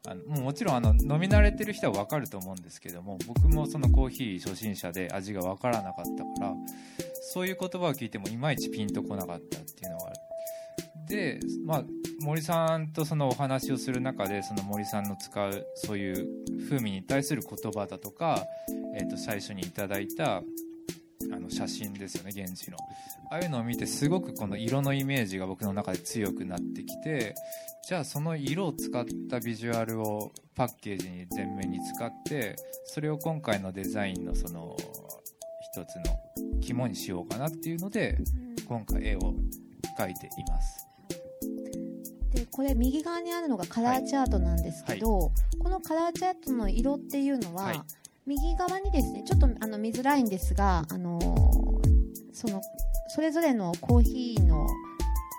[0.06, 6.54] あのもうもちろんあの飲み慣れてる人は分かると思うんですけども僕もそのコーヒー初心者で味が分からなかったから
[7.32, 10.16] そういう言葉を聞いてもいまいちピンとこなかったっていうのがある。
[11.06, 11.84] で、まあ、
[12.20, 16.28] 森さんとそのお話をする中でその森さんの使うそういう
[16.68, 18.44] 風味に対する言葉だとか、
[18.96, 20.42] えー、と最初にいただいた
[21.32, 22.76] あの写真ですよね現地の。
[23.30, 27.34] ああいうのを見てすごくこの色のイメージが僕の中で強くなってきて
[27.86, 34.76] じゃあその色を使ったビジュアルをパッケージに全面に使ってそれを今回のデザインのその
[35.72, 36.02] 一つの
[36.60, 38.18] 肝にしようかなっていうので
[38.66, 39.34] 今回絵を
[39.98, 40.86] 描いています。
[42.32, 47.80] でこれ右側にあるのがカラーチャートなんですけど、このカラーチャートの色っていうのは、はい
[48.30, 51.50] 右側にですねちょっとあの見づらいんですが、あのー
[52.32, 52.62] その
[53.14, 54.66] それぞれのコーヒーの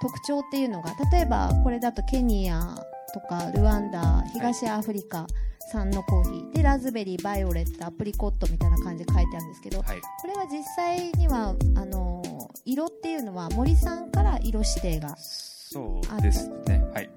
[0.01, 2.75] 特徴っていうのが例えばこれだとケニア
[3.13, 5.25] とかルワンダ東アフリカ
[5.71, 10.01] 産のコーヒーでラズベリーバイオレットアプリコットみたいな感じで書いてあるんですけどはい。
[10.21, 12.31] これは実際にはあのー
[12.65, 16.83] 色っていうのは森さんから色指定がそうですね。
[16.93, 17.09] はい。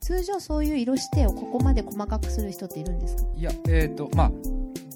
[0.00, 3.22] 通常そういう色指定をここまで細かくする人っているんですか？
[3.34, 4.32] いやえっ、とまあ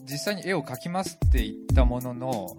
[0.09, 2.57] 実際に絵を描きますって言ったものの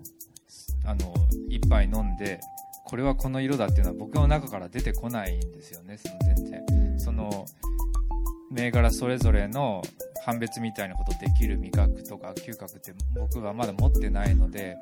[0.85, 1.13] あの
[1.49, 2.39] 一杯飲んで
[2.85, 6.99] これはこの色だっていうのは僕の中から出てこないんですよねその全然。
[6.99, 7.45] その
[8.51, 9.81] 銘柄それぞれの
[10.25, 14.75] 判別みたいなことできる味覚とか嗅覚って僕はまだ持ってないので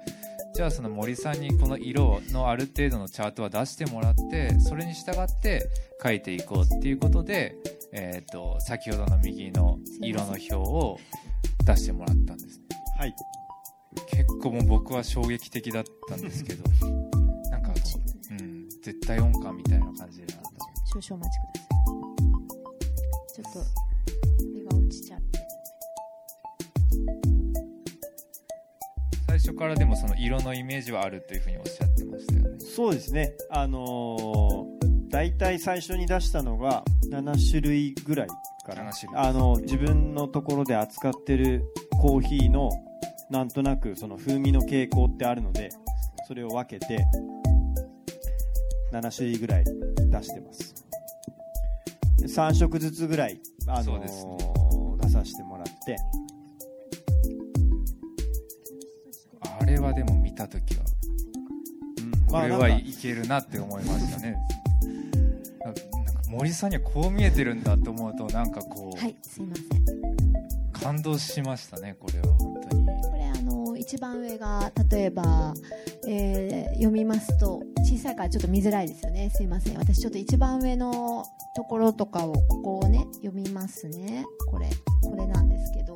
[0.53, 5.69] じゃあその森さんにこの色のある程度のチャートは出してもらってそれに従って
[6.01, 7.55] 書いていこうっていうことで、
[7.91, 10.97] えー、と先ほどの右の色の表を
[11.65, 12.61] 出してもらったんです
[12.97, 13.15] はい。
[14.07, 16.63] 結構もう僕は衝撃的だったんですけど
[17.49, 17.73] なんか、
[18.31, 20.33] うん、絶対音感みたいな感じでな
[21.01, 21.65] 少々お待ちくださ
[21.99, 23.33] い。
[23.33, 23.59] ちょっと
[24.57, 25.47] 絵が落ちちゃって。
[29.27, 32.59] 最初からでもその色のイメージはあるというふうにおっしゃってましたよね。
[32.59, 33.33] そうですね。
[33.49, 38.35] あのー大体最初に出したのが7種類ぐらいか
[38.75, 38.91] な。
[38.91, 39.21] 7種類。
[39.21, 41.63] あの自分のところで扱ってる
[42.01, 42.69] コーヒーの
[43.29, 45.69] なんとなくその風味の傾向ってあるので
[46.27, 47.07] それを分けて
[48.91, 50.75] 7種類ぐらい出してます。
[52.17, 54.07] で3色ずつぐらい、あのね。
[54.07, 55.95] ー出させてもらって。
[59.61, 60.83] あれはでも見た時は
[61.99, 64.35] うんこれはいけるなって思いましたね
[65.65, 65.73] な
[66.03, 69.65] なんか森さんにはこう見えてるんだと思うとなんかこう、はいすいません。
[70.71, 72.27] 感動しましたねこれは。
[72.35, 75.53] 本当にこれあの一番上が例えば、
[76.07, 79.31] えー読みますと小さいからちょっと見づらいですよね。
[79.33, 79.77] すいません。
[79.77, 81.25] 私ちょっと一番上の
[81.55, 84.25] ところとかをここをね読みますね。
[84.47, 84.69] これ
[85.01, 85.95] これなんですけど。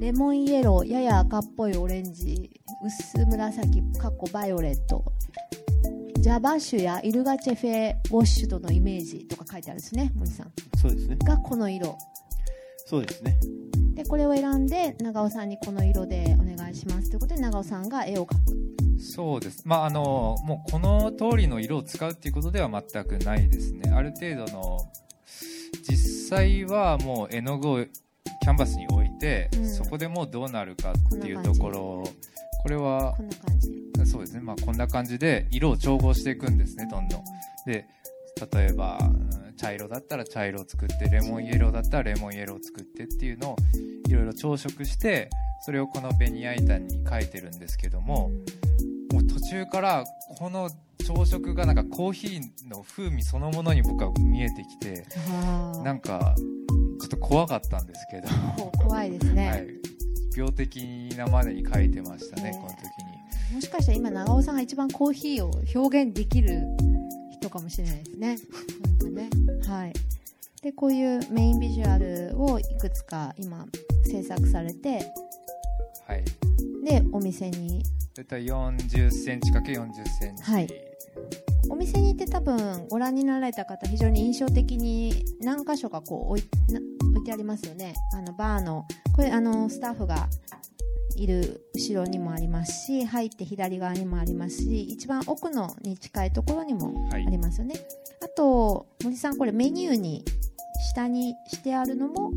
[0.00, 5.04] レモンイエローやや赤っぽいオレンジ薄紫かっこバイオレット
[6.28, 10.52] ジャバ種やイルガチェフェウォッシュとのイメージとか書いてあるんですね森さん。
[10.76, 11.16] そうですね。
[11.24, 11.96] がこの色。
[12.84, 13.38] そうですね。
[13.94, 19.00] でこれを選んで長尾さんにこの色でお願いしますということで長尾さんが絵を描く。
[19.00, 19.62] そうです。
[19.64, 23.90] まああのもうこの通りの色を使うっていうことでは全くないですね。
[23.90, 24.78] ある程度の
[25.88, 29.66] 実際はもう絵の具をキャンバスに置いて、うん。
[29.66, 32.04] そこでもうどうなるかっていうところ。
[32.60, 34.40] これはこんな感じそうですね。
[34.40, 37.24] まあこんな感じで色を調合していくんですねどんどん。
[37.66, 37.86] で
[38.52, 43.56] 例えばうん茶色だったら茶色を作ってレモンイエローだったらレモンイエローを作ってっていうのを
[44.08, 45.28] いろいろ朝食して
[45.66, 48.30] それをこのベニヤ板に書いてるんですけども、
[49.12, 50.04] もう途中から
[50.38, 50.70] この
[51.04, 55.04] 朝食がなんかコーヒーの風味そのものに僕は見えてきて
[55.82, 56.34] なんか
[57.00, 58.28] ちょっと怖かったんですけど、
[58.78, 59.66] 怖いですね、はい、
[60.36, 63.07] 病的なまでに書いてましたねねこの時に
[63.52, 66.62] もしかしたら今長尾さんが一番コーヒーを表現できる
[67.32, 68.38] 人かもしれないですね。
[68.98, 69.30] なんかね。
[69.66, 69.92] はい。
[70.62, 73.64] でこういうメインビジュアルをいくつか今
[74.04, 75.12] 制作されて
[76.06, 76.24] はい。
[76.84, 77.82] でお店に。
[78.16, 80.68] 大体40センチ ×40 センチ、はい。
[81.70, 86.80] お店に行って多分ご覧になられた方非常に印象的に何箇所かこう置いな
[87.10, 87.94] 置いてありますよね。
[88.12, 88.84] あのバーの。
[89.14, 90.28] これあのスタッフが
[91.22, 97.26] いる後ろにもありますし入って左側にもありますし一番奥のに近いところにもあはい。
[97.26, 97.74] りますよね、
[98.22, 100.24] あと森さんこれメニューに
[100.94, 102.30] 下にしてあるのも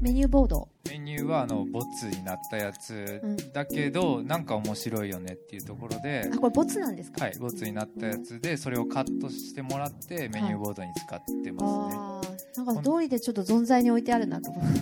[0.00, 0.68] メニューボード。
[0.88, 3.20] メニューはあのボツになったやつ。
[3.20, 3.36] うん。
[3.52, 7.24] だけど、なんか面白いよねっていうところであこれボツなんですか？
[7.24, 12.20] はいボツになったやつでそれをカットしてもらってメニューボードに使ってますね、あ
[12.56, 14.72] あなんか通りでちょっと存在に置いてあるなと思っ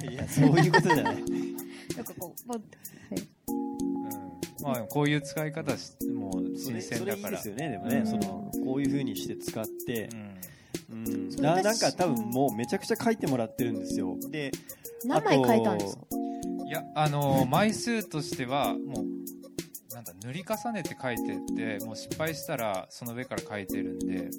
[0.00, 0.06] て。
[0.12, 1.24] いやそういうことじゃない
[2.04, 2.64] なんかこうボンうん。
[4.62, 8.06] まあ、こういう使い方しもう新それそれいい鮮だからですよねでもね、うん。
[8.06, 10.08] そのこういう風にして使って。
[10.90, 10.98] う、ん。
[11.06, 11.32] うん。
[11.32, 14.16] それ私ななんか多分もうめちゃくちゃ書いてもらってるんですよ。
[14.30, 14.50] で
[15.04, 16.02] 何枚書いたんですか？
[16.66, 24.30] いやあの枚数としてはもうなんだ塗り重ねて書いてってもう失敗したらその上から書いてるんで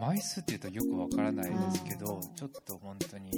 [0.00, 3.30] 枚数っていうとよくわからないですけどちょっと本当に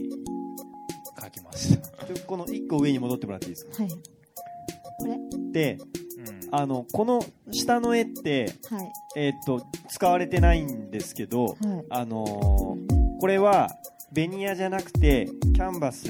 [1.20, 3.82] 書きました、でこの1個上に戻ってもらっていいですか？
[3.82, 3.92] はい。
[3.92, 5.18] これ？
[5.52, 5.78] で
[6.18, 8.92] うん、あのこの下の絵って、はい。
[9.16, 11.56] えーっと使われてないんですけど、はい。
[11.90, 13.68] あのーこれは
[14.12, 16.06] ベニヤじゃなくてキャンバス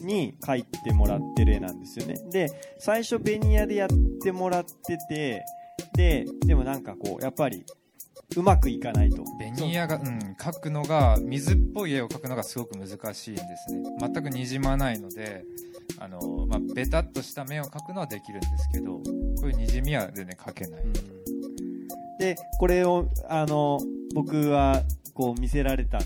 [0.00, 2.14] に描いてもらってる絵なんですよね。
[2.30, 2.48] で
[2.78, 3.88] 最初ベニヤでやっ
[4.22, 5.44] てもらってて
[5.94, 7.64] ででもなんかこうやっぱり
[8.36, 9.24] うまくいかないと。
[9.38, 13.82] ベニヤが、うん、描くのが水っぽい絵を描くのがすごく難しいんですね。
[14.00, 15.44] 全くにじまないので
[15.98, 19.02] あの、まあ、ベタっとした目を描くのはできるんですけどこ
[19.44, 20.92] ういうにじみは全然描けない、うん。
[22.18, 23.80] でこれをあの
[24.14, 24.82] 僕は
[25.14, 26.02] こう見せられたい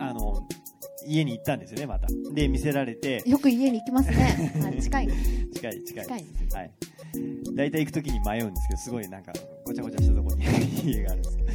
[0.00, 0.46] あの
[1.06, 2.08] 家に行ったんですよねまた。
[2.32, 3.22] で見せられて。
[3.26, 4.52] よく家に行きますね。
[4.64, 5.08] あ 近い。
[5.52, 6.04] 近い近い。
[6.04, 6.70] 近いですはい。
[7.54, 9.32] 大体行く時に迷うんですけどすごいなんか
[9.64, 10.44] ごちゃごちゃしたところに
[10.84, 11.46] 家があるんですけど。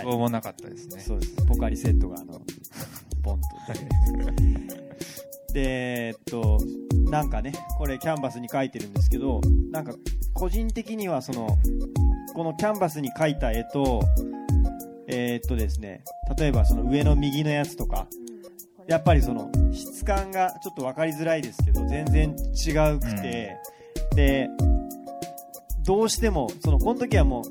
[0.00, 1.34] 英語もなかったですね、そうです。
[1.44, 2.40] ポカリセットがあの
[3.22, 3.48] ポンと
[5.52, 6.58] でえっと
[7.10, 9.40] なんかねこれキャンバスに描いてるんですけど
[9.72, 9.94] なんか
[10.34, 11.58] 個人的にはその
[12.34, 14.02] このキャンバスに描いた絵と
[15.08, 16.02] えーっとですね
[16.38, 18.06] 例えばその上の右のやつとか
[18.86, 23.56] やっぱりその質感がちょっと分かりづらいですけど全然違うくて、
[24.14, 24.48] で
[25.84, 27.44] どうしてもそのこの時はもう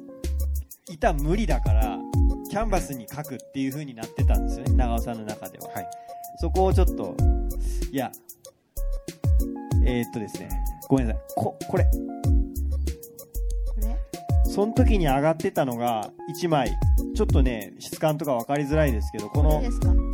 [0.92, 2.00] 板無理だから
[2.50, 5.88] キャンバスに描くっていう風になってたんですよね長尾さんの中では、はい。
[6.40, 7.16] そこをちょっと
[7.92, 8.12] いや
[9.86, 10.50] えーっとですね
[10.88, 11.24] ごめんなさい。
[11.36, 11.84] ここれ。
[11.84, 11.90] こ
[13.82, 13.96] れ？
[14.46, 16.72] その時に上がってたのが1枚
[17.16, 19.62] ちょっとね質感とか分かりづらいですけどこの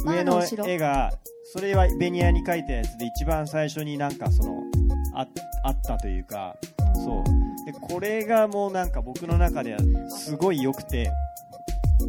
[0.06, 1.12] 上の絵が
[1.54, 4.63] それはベニヤに描いたやつで一番最初になんかその
[5.13, 5.28] あ
[5.63, 6.56] あったというか
[6.96, 7.24] そう。
[7.65, 11.12] でこれがもうなんか僕の中ではすごい良くて。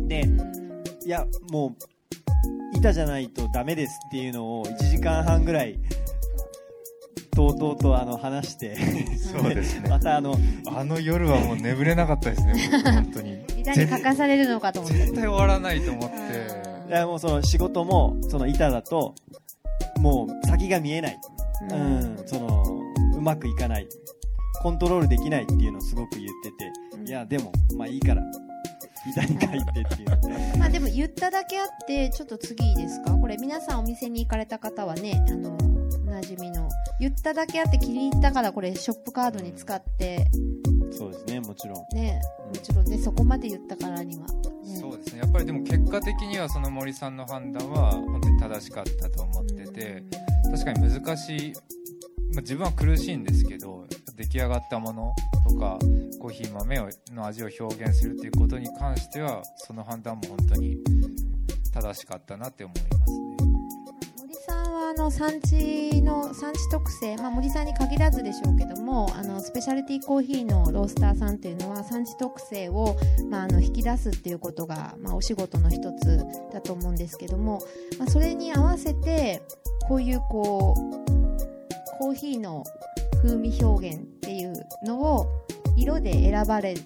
[0.08, 0.24] で
[1.04, 5.78] いやもう板じゃないとダメですっていうのを1時間半ぐらい
[7.30, 8.76] とうとうとあの話して。
[9.16, 9.88] そうですね。
[9.90, 10.34] またあの
[10.66, 14.98] あの夜はもう眠れなかったですね僕本当に板に書かされるのかと思って。
[14.98, 16.16] 絶対終わらないと思って。
[16.88, 19.14] いやもうその仕事もその板だと
[19.98, 21.18] もう先が見えない、
[21.70, 22.62] ううんん、その
[23.16, 23.88] うまくいかない。
[24.62, 27.08] コントロールできないっていうのをすごく言ってて、うん。
[27.08, 28.22] いやでもまあいいから。
[29.06, 30.58] 板に書いてっていう。
[30.58, 33.10] まあでも言っただけあってちょっと次いいですか？
[33.10, 35.58] これ皆さんお店に行かれた方はねあの
[36.06, 40.30] おなじみの言っただけあって気に入ったからこれショップカードに使って
[40.96, 41.96] そうですねもちろん。
[41.96, 45.20] ねもちろんねそこまで言ったからには、ね、そうですね。
[45.20, 50.04] やっぱりでも結果的にはその森さんの判断は本当に正しかったと思ってて
[50.50, 51.52] 確かに難しい、
[52.32, 55.14] まあ、自分は苦しいんですけど出来上がったもの
[55.48, 55.78] とか
[56.20, 60.78] コーヒー豆をの味を表現するっていうことに関してはその判断も本当に
[61.72, 63.23] 正しかったなって思います
[64.46, 72.96] さんはあの産地の産地特性、まあ、森さんに限らずでしょうけどもあのスペシャリティコーヒーのロースターさんというのは産地特性を、
[73.30, 77.60] まあ、あの引き出すっていうことが、まあ、お仕事の一つだと思うんですけども、
[77.98, 79.42] まあ、それに合わせて
[79.88, 82.64] こういうこうコーヒーの
[83.22, 85.26] 風味表現っていうのを
[85.76, 86.82] 色で選ばれるっ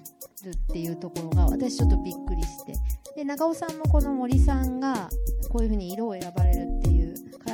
[0.69, 2.75] ていうところが私ちょっとびっくりして。
[3.19, 5.09] で長尾さんもこの森さんが
[5.49, 6.68] こういうふうに色を選ばれる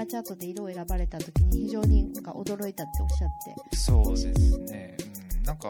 [0.04, 3.30] ーチャートで色を選ばれた時に非常になんか驚いたっておっしゃっ
[3.70, 3.76] て。
[3.76, 4.96] そうですね、
[5.38, 5.68] うん、なんか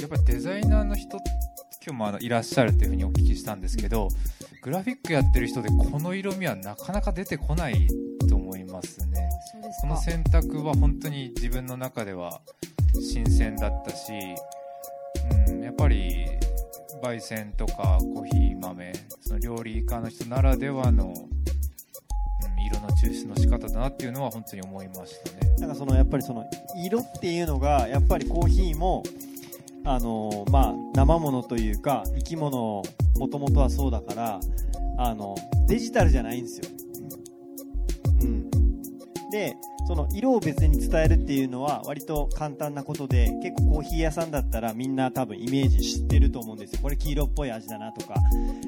[0.00, 1.20] やっぱりデザイナーの人今
[1.86, 4.08] 日もあのいらっしゃるっていうふうにお聞きしたんですけど
[4.62, 7.88] グラフィックやってる人でこの色味はなかなか出てこない
[8.28, 9.28] と思いますね。
[9.80, 12.40] このか選択は本当に自分の中では
[13.00, 14.12] 新鮮だったし、
[15.48, 16.26] うん、やっぱり
[17.02, 21.14] 焙煎とかコーヒー豆その料理家の人ならではの
[23.02, 25.54] 抽出の仕方だなっていうのは本当に思いましたね。
[25.58, 26.44] なんかそのやっぱりその
[26.84, 29.02] 色っていうのがやっぱりコーヒーも
[29.84, 32.82] あのまあ生ものというか生き物
[33.16, 34.40] もともとはそうだから
[34.98, 35.36] あの
[35.66, 36.64] デジタルじゃないんですよ、
[39.30, 39.56] で
[39.86, 46.80] その色を別に伝えるっていうのは割と簡単なことで結構コーヒー屋さんだったらみんな多分イメージ知ってると思うんですよ。
[46.82, 48.14] これ黄色っぽい味だなとか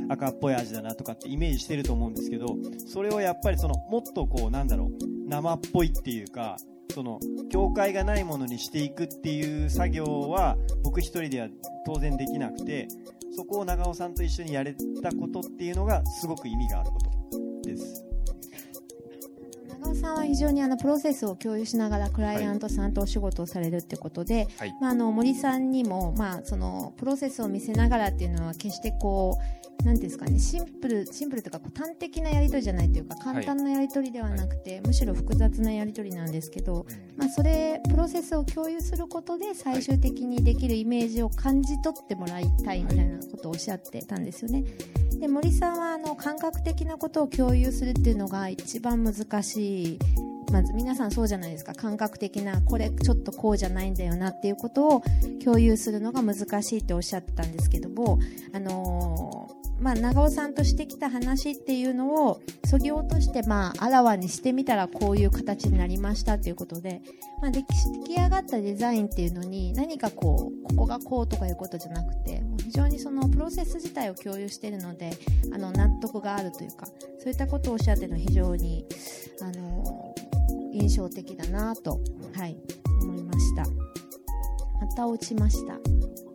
[0.08, 2.56] 赤っぽい味だなとかってイメージしてると思うんですけど
[2.86, 6.56] それをやっぱりそのもっとこうなんだろう生っぽいっていうか
[6.92, 11.48] その境界がないものにしていくっていう作業は僕一人では
[11.86, 12.88] 当然できなくて
[13.36, 16.98] そこを長尾さんと一緒にやれたことっていうのがすごく意味があるこ
[17.62, 18.09] とです。
[19.80, 24.74] 長尾さんは非常にあのプロセスを共有しながらクライアントさんとお仕事をされるってことで、はい。
[24.78, 37.16] まあ、あの森さんにも、まあ、そのプロセスを見せながらっていうのは決してこうなんていうんですかねシンプルシンプルというか端的なやり取りじゃないというか簡単なやり取りではなくて、むしろ複雑なやり取りなんですけど、うん。
[37.16, 44.64] まあ、それプロセスを共有することで最終的にできるイメージを感じ取ってもらいたいみたいなことをおっしゃってたんですよね。
[45.18, 49.98] で森さんはあの感覚的なことを共有するっていうのが一番難しい。
[50.50, 51.74] まず皆さんそうじゃないですか。
[51.74, 55.02] 感覚的なこれちょっとこうじゃないんだよなっていうことを
[55.44, 58.18] 共有するのが難しいっておっしゃってたんですけども、
[58.52, 59.49] あのー
[59.80, 67.00] まあ、長尾さんとしてきた話っていうのをそぎ落として、まあ、あらわにしてみたらこういう形になりましたということで、
[67.40, 75.12] まあ、出来上がったデザインっていうのに何かこうここがこうとかいうことじゃなくてもう非常にそのプロセス自体を共有しているので
[75.52, 76.86] あの納得があるというか
[77.18, 78.86] そういったことをおっしゃっての非常に、
[79.42, 80.14] あの
[80.72, 82.00] 印象的だなと、
[82.34, 82.56] はい、
[83.02, 83.64] 思いました。
[84.80, 86.29] また落ちました。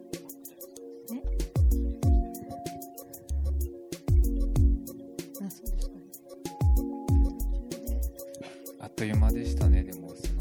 [8.96, 9.84] という間でしたね。
[9.84, 10.32] でもそ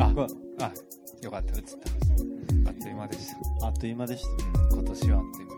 [0.00, 0.26] のあ。
[0.60, 0.72] あ
[1.22, 2.70] よかった映った。
[2.70, 3.66] あっという間でした。
[3.66, 4.28] あっという間でした。
[4.28, 4.34] う
[4.76, 5.48] ん、今年はあっという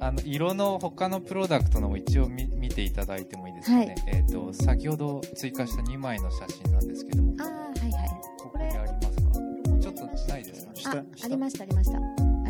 [0.00, 3.96] 間あの色の他のプロダクトのも一応見見ていただいてもいいですかね、はい。
[4.16, 7.22] えっ、と先ほど追加した2枚の写真なんですけど。
[7.22, 8.10] もああはいはい。
[8.38, 9.32] ここにありますか？
[9.80, 10.74] ちょっとないですか？
[10.74, 11.98] 下あ下ありましたありました。
[11.98, 12.00] あ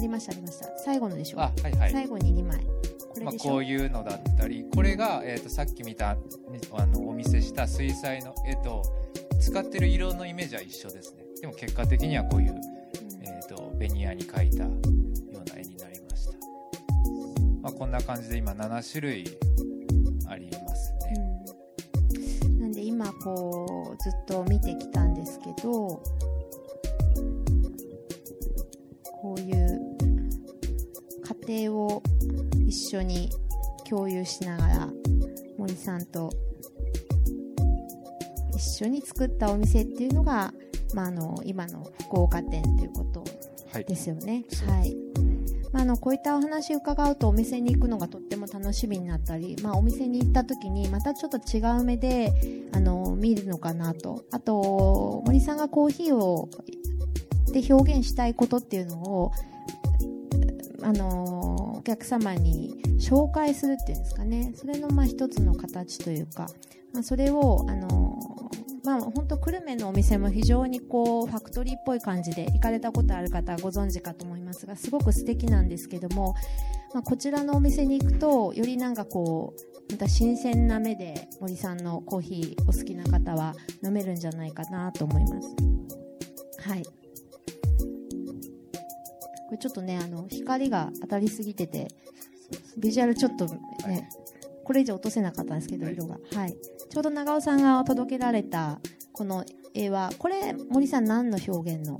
[0.00, 0.66] りましたありました。
[0.84, 1.90] 最後のでしょあはいはい。
[1.90, 2.66] 最後に2枚
[3.22, 6.16] まあ、こういうのだったりこれが、えー、とさっき見た
[6.72, 8.82] あのお見せした水彩の絵と
[9.40, 11.24] 使ってる色のイメージは一緒ですね。
[11.40, 12.60] でも結果的にはこういう、
[13.22, 14.70] えー、とベニヤに描いたよ
[15.34, 16.32] うな絵になりました、
[17.62, 19.24] まあ、こんな感じで今7種類
[20.28, 21.14] ありますね、
[22.44, 26.02] うん、なんで今こうずっと見てきたんですけど
[31.48, 32.02] 程を
[32.66, 33.30] 一緒に
[33.88, 34.88] 共有しながら
[35.56, 36.30] 森さんと
[38.54, 40.52] 一緒に作ったお店っていうのが、
[40.94, 43.24] まあ、あの今の福岡店ということ
[43.72, 44.44] はいですよね。
[44.48, 44.96] そうはい。
[45.72, 52.32] まあ、あのこういったお話を伺うとお店に行くのがとっても楽しみになったり、まあ、お店に行った時にまたちょっと違う目で
[52.72, 56.48] あの見るのかなとあと森さんがコーヒーを
[57.52, 59.32] で表現したいことっていうのを
[60.82, 64.52] あのお客様に紹介するっていうんですかね。
[64.54, 66.46] それのまあ一つの形というか、
[66.92, 68.18] まあ、それをあの
[68.84, 76.34] まあ、本当久留米のお店も非常にこうファクトリーっぽい感じで行かれたことある方ご存知かと思いますがすごく素敵なんですけども、
[76.94, 79.52] まあ、こちらのお店に行くとよりなんかこ
[79.88, 83.54] うまた新鮮な目で森さんのコーヒーお好きな方は
[83.84, 85.48] 飲めるんじゃないかなと思います。
[86.60, 86.97] はい。
[89.48, 91.88] これちょっとねあの光が当たりすぎてて
[92.76, 94.08] ビジュアルちょっとね、はい
[94.68, 95.94] これ以上落とせなかったんですけどはい。
[95.94, 96.18] 色が。
[96.34, 96.54] はい。
[96.90, 98.80] ちょうど長尾さんが届けられた
[99.12, 99.42] この
[99.72, 101.98] 絵はこれ森さん何の表現の？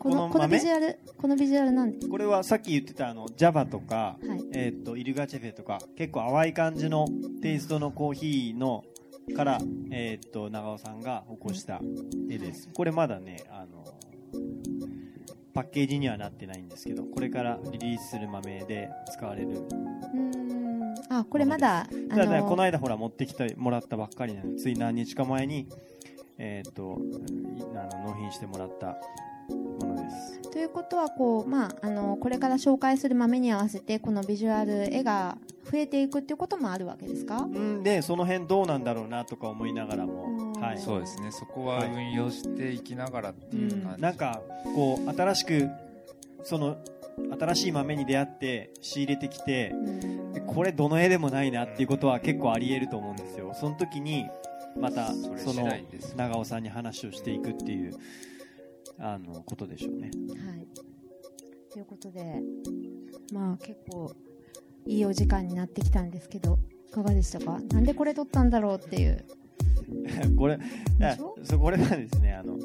[0.00, 1.92] このこのビジュアルこのビジュアルなん？
[1.92, 4.44] これはさっき言ってたあの Java とか、はい。
[4.52, 7.06] えー、とイルガチェフェとか結構淡い感じの
[7.40, 8.82] テイストのコーヒーの
[9.36, 9.60] から、
[9.92, 11.80] えー、と長尾さんが起こした
[12.28, 12.68] 絵です。
[12.74, 13.79] これまだねあの
[15.52, 20.94] パッケージにはなってないんですけどこれからリリースする豆で使われるうーん。
[21.08, 24.52] あこれまだあただねのこの間ほら持ってきてもらったばっかりなの。
[24.52, 25.66] でつい何日か前に
[26.38, 26.98] えっ、と
[27.58, 28.96] いあの納品してもらった
[29.50, 30.40] ものでです。
[30.50, 35.36] ということはこう、まあ、あのこれから紹介する豆に合わせてこのビジュアル絵が
[35.70, 37.38] 増えていくっていうこともあるわけですか？
[37.42, 37.82] うん。
[37.82, 41.32] でその辺どうなんだろうなとか思いながらも、うんはい、そうですね。
[41.32, 44.42] そこは運用していきながらっていう感じ、なんか
[44.74, 45.68] こう新しく
[46.44, 46.76] その
[47.38, 49.74] 新しい豆に出会って仕入れてきて
[50.46, 53.52] これどの絵でもないなっていうことは結構あり得ると思うんですよ。
[53.54, 54.26] その時に
[54.78, 55.68] またその
[56.16, 57.94] 長尾さんに話をしていくっていう
[58.98, 60.10] あのことでしょうね。
[60.46, 60.66] はい。
[61.72, 62.40] ということで、
[63.32, 64.12] まあ結構
[64.86, 66.58] いいお時間になってきたんですけど、
[66.88, 67.60] いかがでしたか？
[67.72, 69.24] なんでこれ撮ったんだろうっていう。
[70.36, 70.58] これ
[71.42, 72.58] そうこれはですねあの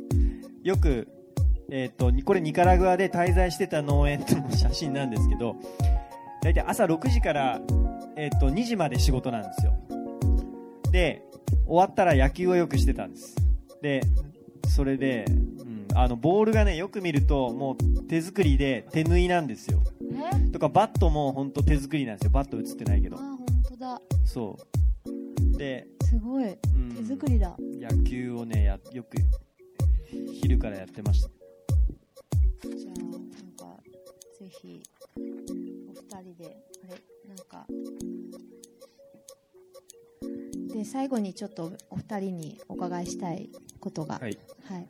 [0.63, 1.07] よく、
[1.69, 5.55] えー、とこれニカラグアで滞在してた農園の 写真なんですけど
[6.41, 7.61] 大体朝6時から、
[8.15, 9.73] えー、と2時まで仕事なんですよ。
[10.91, 11.23] で
[11.65, 13.35] 終わったら野球をよくしてたんです。
[13.81, 14.01] で
[14.67, 19.83] それで、うん、あのボールがねよく見るともう手作りで手縫いなんですよ。
[20.13, 20.51] え？
[20.51, 22.31] とかバットも本当手作りなんですよ。
[22.31, 23.17] バット映ってないけど。
[23.17, 24.01] あ、本当だ。
[24.23, 24.57] そ
[25.53, 25.57] う。
[25.57, 26.45] ですごい。
[26.45, 27.55] うん手作りだ。
[27.59, 29.17] 野球をねやよく
[30.41, 31.29] 昼からやってました
[32.63, 33.83] じゃあ、なんか、
[34.39, 34.81] ぜひ、
[35.17, 37.67] お二人で、あれ、なんか、
[40.73, 43.49] で、最後にちょっとお二人にお伺いしたい
[43.79, 44.89] ことが、はいはい。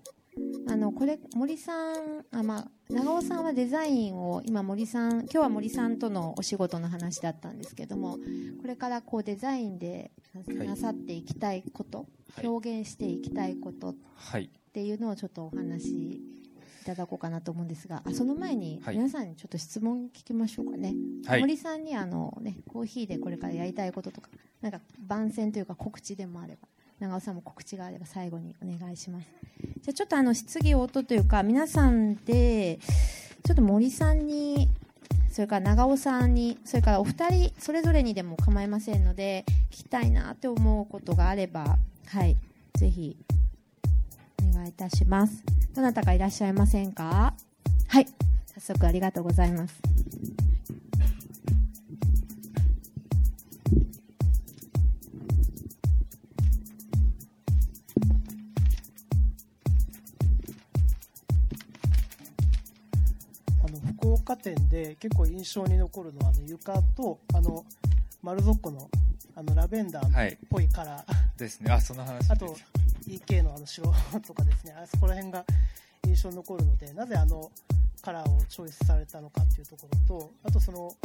[0.67, 8.17] あの、これ、森さん、あ、まあ、長尾さんはデザインを、今森さん、今日は森さんとのお仕事の話だったんですけども、
[8.61, 12.47] これからこうデザインでななさっていきたいこと、はい。
[12.47, 16.21] 表現していきたいことっはいていうのをちょっとお話しい
[16.85, 18.97] ただこうかなと思うんですが、あその前にはい。
[18.97, 20.93] 皆さんにちょっと質問聞きましょうかね。
[21.25, 21.39] はい。
[21.39, 24.29] 森さんにあの、ね、コーヒーでこれからやりたいこととか、
[24.61, 26.67] なんか番宣というか告知でもあれば、
[26.99, 29.27] 長尾さんも告知があれば最後にお願いします。
[29.81, 32.79] じゃあちょっとあの質疑応答というか、皆さんで、
[33.43, 34.69] ちょっと森さんに、
[35.31, 41.77] それから長尾さんに、それからお二人それぞれにでも構いませんので、聞きたいなって思うことがあれば、
[42.07, 42.37] はい、
[42.75, 43.17] ぜひ
[44.49, 45.43] お願いいたします。
[45.75, 47.33] どなたかいらっしゃいませんか？
[47.87, 48.07] はい。
[48.53, 49.75] 早速ありがとうございます。
[64.95, 67.65] で結構印象に残るのはあの床とあの
[68.23, 68.89] 丸底の
[69.37, 70.37] あのラベンダーっはい。
[70.49, 71.69] ぽいカラー、ですね。
[71.69, 72.55] あその話あと
[73.05, 73.93] EK のあの白
[74.25, 74.73] とかですね。
[74.81, 75.43] あそこら辺が
[76.07, 77.51] 印象に残るのでなぜあの
[78.01, 80.95] カラーをチョイスされたのかっていうところとあとその、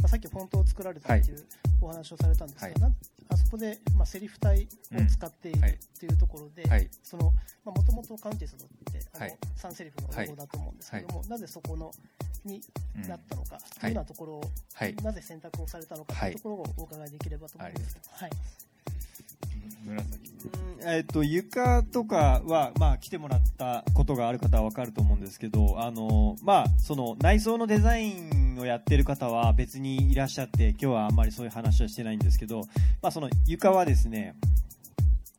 [0.00, 1.44] まあ、さっきフォントを作られたっていう
[1.80, 2.80] お話をされたんですが、はい。
[2.80, 2.90] な
[3.30, 5.60] あそこで、まあ、セリフ体を使っているっ
[5.98, 6.64] ていうところで、
[7.64, 9.38] もともとカウンティストってあの、はい。
[9.56, 11.90] 3セリフのロゴだと思うんですけども、なぜそこの
[12.44, 12.62] に
[12.96, 13.08] うん。
[13.08, 13.90] なったのか、とい。
[13.90, 14.94] うようなところを、はい。
[14.96, 17.98] なぜ選択をされたのかというところをお伺いできればと思います。
[18.10, 18.30] はい、
[19.84, 20.34] 紫うん
[20.86, 32.62] えっと床とかは、まあ、来てもらったことがある方は分かると思うんですけどあの、まあ、その内装のデザインをやってる方は別にいらっしゃって今日はあんまりそういう話はしてないんですけど、
[33.00, 34.34] まあ、その床はですね、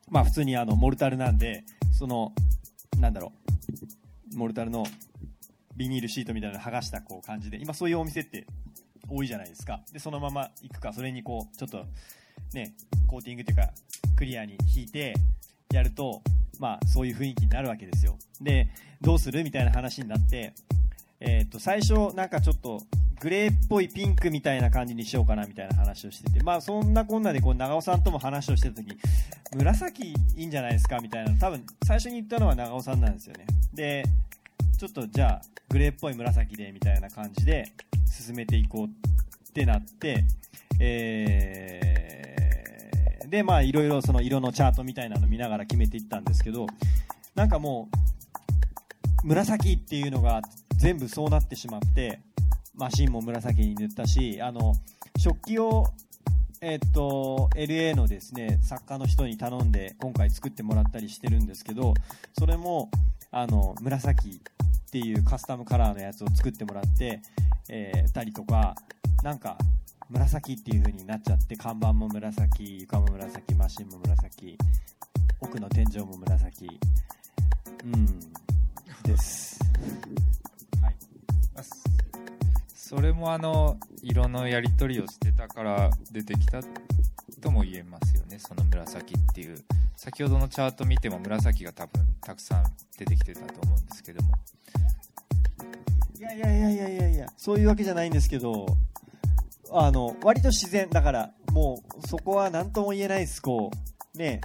[0.10, 2.34] まあ、普通にあのモルタルなんでその
[2.99, 3.34] なんだろ
[4.34, 4.86] うモルタルの
[5.76, 8.45] ビニールシートみたいなの剥がしたこう感じで今そういうお店って
[9.09, 9.82] 多いじゃないですか。
[9.91, 10.93] でそのまま行くか。
[10.93, 11.86] それにこうちょっと
[12.53, 12.73] ね
[13.07, 13.69] コーティングっていうか
[14.15, 15.13] クリアに引いて
[15.71, 16.21] やると
[16.59, 18.17] まあそういう雰囲気になるわけですよ。
[18.41, 18.69] で
[19.01, 20.53] どうするみたいな話になって
[21.19, 22.82] えー、と最初なんかちょっと
[23.19, 28.97] グレーっぽいピンクみたいな感じにしようかなみたいな話をしててまあそんなこんなでこう長尾さんとも話をしてた時
[29.55, 33.45] 紫いいんじゃないですかみたいな多分最初に言ったのは長尾さんなんですよね。
[33.73, 34.03] で
[34.78, 37.71] ちょっとじゃあグレーっぽい紫でみたいな感じで
[38.05, 40.23] 進めていこうってなって、
[40.80, 41.95] えー
[43.30, 46.67] でまあいろいろその色のチャートみたいなの見ながら決めていったんですけど
[47.34, 47.89] なんかも
[49.23, 50.41] う紫っていうのが
[50.78, 52.21] 全部そうなってしまって
[52.76, 54.73] マシンも紫に塗ったしあの
[55.17, 55.88] 食器を
[56.61, 61.93] えっと LA のですね作家の人に頼んで今回作ってもらったりしてるんですけど
[62.38, 62.89] それも
[63.32, 64.41] あの紫
[64.88, 67.21] っていうカスタムカラーのやつを作ってもらって、
[67.69, 68.75] えーたりとか
[69.23, 69.57] なんか
[70.09, 74.57] 紫っていう風になっちゃって看板も紫床も紫マシンも紫
[75.41, 76.67] 奥の天井も紫。
[77.83, 78.19] うん。
[79.03, 79.59] です。
[80.81, 80.95] はい。
[82.73, 86.61] それもあの色のやり取りをしてたから出てきた
[87.41, 88.39] とも言えますよね。
[88.39, 89.57] その紫っていう。
[89.98, 92.64] 先ほどのチャート見ても紫が多分たくさん
[92.98, 94.34] 出てきてたと思うんですけども。
[96.18, 98.66] いやいやいやいやいやいやそういうわけじゃないんですけど
[99.72, 103.41] あの割と自然だからもうそこは何とも言えないです。
[103.41, 103.72] こ
[104.14, 104.41] うね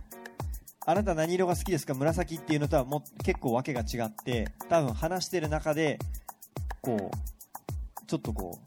[0.87, 1.95] あなた何色が好きですか？
[1.95, 5.99] 紫っていうのとはもう結構わけが違って多分話してる中で
[6.81, 8.59] こうちょっとこ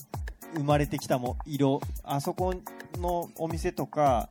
[0.56, 2.54] う生まれてきたも色あそこ
[2.98, 4.30] のお店とか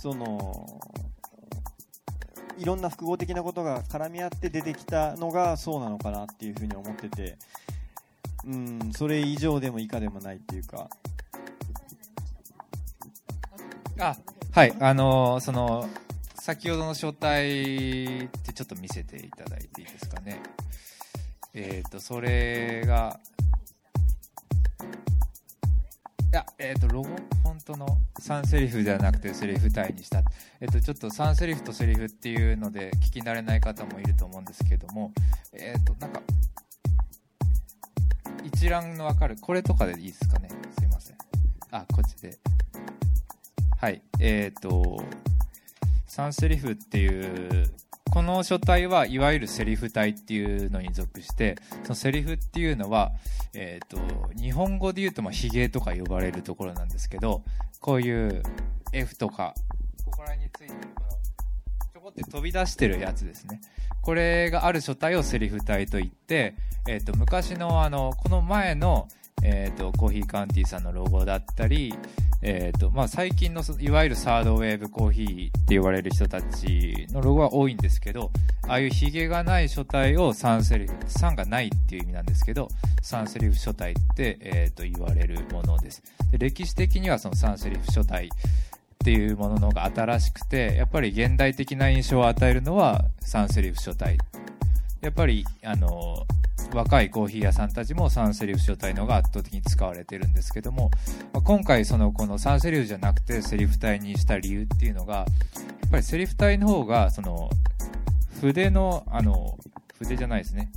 [0.00, 0.80] その
[2.58, 7.36] いろんな複合的なことが絡み合って出てきたのがそうなのかなっていうふうに思ってて
[8.46, 10.88] うんそれ以上でも以下でもないっていうか。
[13.98, 14.16] あ
[14.52, 15.88] はいあのーその
[16.44, 20.42] 先ほどの書体ってちょっと見せていただいていいですかね。
[21.54, 23.18] えっ、とそれが
[26.34, 27.86] やえっ、とロゴフォントの
[28.20, 30.20] 3セリフではなくてセリフ体にした。
[30.60, 35.12] えっ、とちょっと3セリフとセリフっていうので聞き慣れない方もいると思うんですけども
[35.52, 36.20] えっ、となんか
[38.42, 40.48] 一覧のわかるこれとかでいいですかね？
[40.76, 41.16] すいません。
[41.70, 42.36] あこっちで。
[43.78, 45.04] はいえっ、と
[46.08, 47.70] 3セリフっていう
[48.14, 53.10] この書体はいわゆるセリフ体っていうのに属してそのセリフっていうのは、
[53.54, 53.98] えー、と
[54.40, 57.42] 日本語で言うとまあヒゲとか呼ばれるところなんですけど
[57.80, 58.44] こういう
[58.92, 59.52] F とか
[60.04, 61.10] ここら辺についてるこの
[61.92, 63.60] ちょこって飛び出してるやつですね。
[64.00, 66.54] これがある書体をセリフ体といって、
[66.88, 69.08] えー、と昔のあのこの前の、
[69.42, 71.92] えー、とコーヒーカウンティーさんのロゴだったり
[72.46, 78.30] えーとまあ、最近のいわゆるサードウェーブコーヒーって言われる人たちのロゴは多いんですけど
[78.68, 82.68] ああいうヒゲがない書体を3セリフ3がないっていう意味なんですけど
[83.02, 86.02] 3セリフ書体って、えー、と言われるものです。
[86.32, 88.28] で歴史的にはその3セリフ書体っ
[88.98, 94.18] ていうものの方が新しくてやっぱり現代的な印象を与えるのは3セリフ書体。
[95.00, 96.26] やっぱりあの
[96.72, 100.90] 若いコーヒー屋さんたちも3セリフ書体のが圧倒的に使われてるんですけども、
[101.32, 105.24] まあ今回そのこの3セリフじゃなくてセリフ体にした理由っていうのがや
[105.86, 107.50] っぱりセリフ体の方がその
[108.40, 109.58] 筆のあの
[109.98, 110.70] 筆じゃないですね。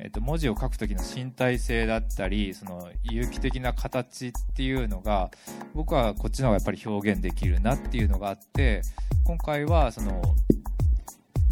[0.00, 5.30] えっと、文字を書く時の身体性だったりその有機的な形っていうのが
[5.72, 8.82] 僕はこっちの方がやっぱり表現できるなっていうのがあって
[9.24, 10.20] 今回はその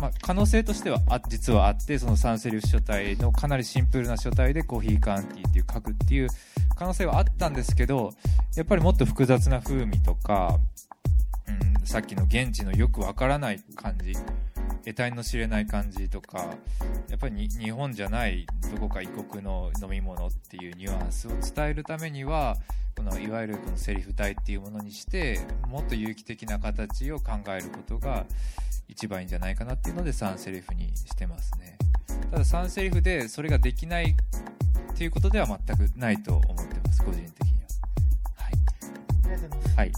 [0.03, 6.29] まあ、可能性としてはあ実はあってその3セリフ書体のかなりシンプルな書体でコーヒーカンティーっていう書くっていう
[6.75, 8.11] 可能性はあったんですけど
[8.57, 10.59] やっぱりもっと複雑な風味とか、
[11.79, 14.15] うん、さっきの現地のよくわからない感じ
[14.85, 16.47] 得体の知れない感じとか
[17.09, 18.45] やっぱり日本じゃない
[18.75, 22.57] どこか異国の飲み物っていうニュアンスを伝えるためには
[22.97, 25.39] このいわゆるこのセリフ体っていうものにして
[25.69, 28.27] もっと有機的な形を考えることが
[28.89, 31.79] 一番いいんじゃないかなっていうので3セリフにしてますね。
[32.31, 34.15] ただ3セリフでそれができないっ
[34.97, 37.69] ていうことでは全くないと思ってます個人的には。
[38.39, 38.51] あ
[39.25, 39.69] りがとうございます。
[39.69, 39.93] はい、はい、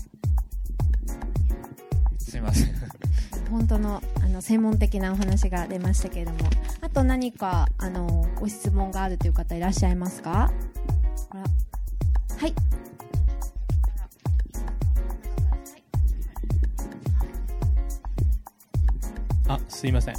[2.18, 2.74] すいません。
[3.50, 6.38] 本当のあの専門的なお話が出ましたけれども。
[6.80, 10.52] あと何かあのご質問があるという方いらっしゃいますか？
[12.38, 12.54] はい
[19.84, 20.14] すいません。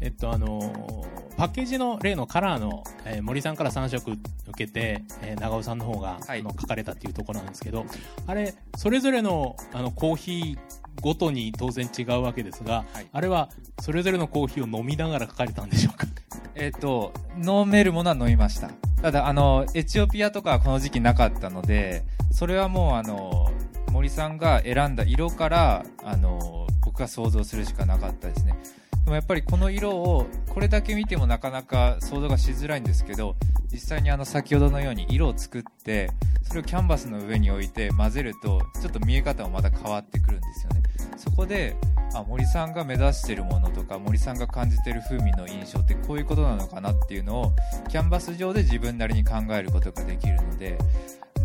[0.00, 4.20] えっとあのーパッケージの例のカラーの、えー森さんから3色受
[4.54, 6.40] けて、えー長尾さんの方が、はい。
[6.40, 7.84] あの書かれたっていうところなんですけど
[8.28, 10.58] あれそれぞれのあのコーヒー
[11.00, 13.08] ごとに当然違うわけですが、はい。
[13.12, 13.48] あれは
[13.80, 16.06] それぞれのコーヒーを飲みながら書かれたんでしょうか？
[16.54, 17.12] えっ、と
[17.44, 18.70] 飲めるものは飲みました。
[19.02, 23.50] ただあのエチオピアとかはこの時期なかったのでそれはもうあの
[23.90, 28.58] 森さんが選んだ色からあの僕が想像するしかなかったですね
[29.04, 33.36] でもやっぱりこの色をこれだけ見てもなかなか想像がしづらいんですけど
[33.72, 36.10] 実際にあの先ほどのように色を作って
[36.42, 40.82] それをキャンバスの上に置いて混ぜるとちょっと見え方もまた変わってくるんですよね。
[41.16, 41.76] そこで
[42.14, 47.52] あ森さんが目指してるものとか森さんが感じてる風味の印象ってこういうことなのかなっていうのを
[47.88, 50.78] キャンバス上で自分なりに考えることができるので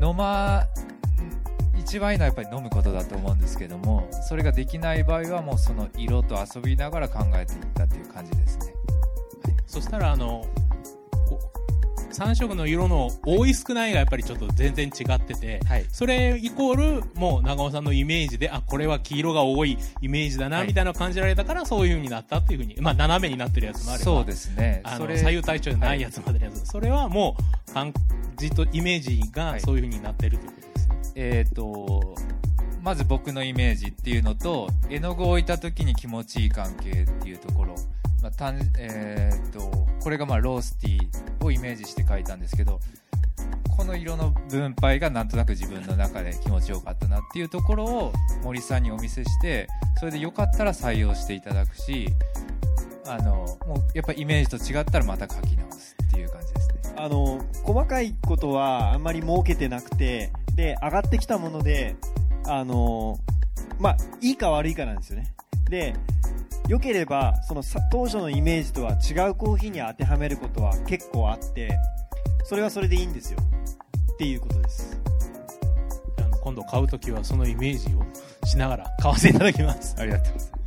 [0.01, 0.63] 飲ま
[1.85, 8.73] 一番いいのはやっぱり飲むことだと思うんですけどもそれができない場合はもうその色と遊びながら考えていったっていう感じですね。
[9.67, 10.45] そしたらあの
[12.13, 15.85] 3色の色の多い少ないがやっぱりちょっと全然違ってて、はい。
[15.91, 20.67] それイコールもう長尾さんのイメージであこれは黄色が多いイメージだな、はい。
[20.67, 24.81] みたいな感じられたからそういう風になったっていう風にまあ斜めになってるやつもあればそうですね。
[24.83, 27.35] あの左右対称じゃないやつまでのやつ、それはも
[27.67, 27.91] う感
[28.37, 30.72] じとイメージがそういう風になってるということ
[31.13, 32.15] ですね、えー、と
[32.81, 37.75] まず僕のイメージっていうのと絵の具を置いた時に気持ちいい関係っていうところ、
[38.21, 42.79] まあたんえー、とこれがまあロースティーをイメージして書いたんですけど
[43.75, 49.67] この色の分配がなんとなく自分の中で気持ちよかったなっていうところを森さんにお見せして
[49.99, 52.09] それでよかったら採用していただくし
[53.07, 56.93] あのもうやっぱイメージと違ったらまた書き直すっていう感じですね。
[56.95, 61.95] あの細かいことはあんまり設けてなくてで上がってきたもので
[62.45, 63.19] あの
[63.79, 65.33] まあいいか悪いかなんですよね。
[65.69, 65.95] で
[66.67, 71.77] 良ければそのさ当初のイメージとは違うコーヒーに当てはめることは結構あって
[72.45, 73.39] それはそれでいいんですよ。
[74.13, 74.97] っていうことです。
[76.19, 78.03] あの今度買うときはそのイメージを
[78.45, 79.95] しながら買わせていただきます。
[79.99, 80.57] ありがとうございま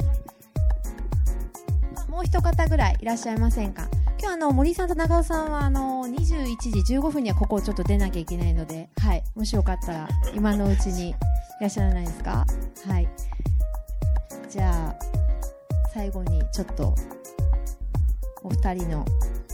[2.00, 3.88] すもう一方ぐらいいらっしゃいませんか？
[4.18, 11.14] 今日あの森さんと長尾さんはあの21時15分にはここをちょっと出なきゃいけないので、はい、もしよかったら今のうちにい
[11.60, 12.46] らっしゃらないですか？
[12.86, 13.08] はい。
[14.48, 14.94] じゃあ
[15.92, 16.94] 最後にちょっと
[18.42, 19.04] お二人の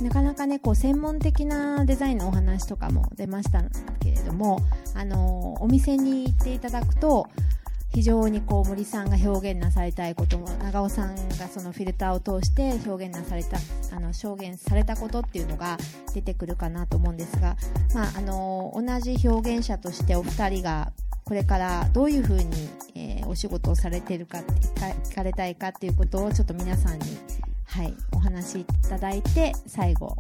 [0.00, 3.62] なかなかねこう専門的なデザインのお話とかも出ました
[4.00, 4.60] けれども
[4.94, 7.28] あのお店に行っていただくと
[7.93, 13.59] 非常にこう森さんが表現なされたいことも長尾さんがそのフィルターを通して表現なされた
[13.95, 15.76] あの証言されたことっていうのが
[16.14, 17.57] 出てくるかなと思うんですが、
[17.95, 20.93] まあ、あの同じ表現者としてお二人が
[21.24, 22.45] これからどういうふうに、
[22.95, 27.07] えーお仕事をされてるか聞かれたいかっていうことをちょっと皆さんに、
[27.64, 30.18] はい、お話しいただいて最後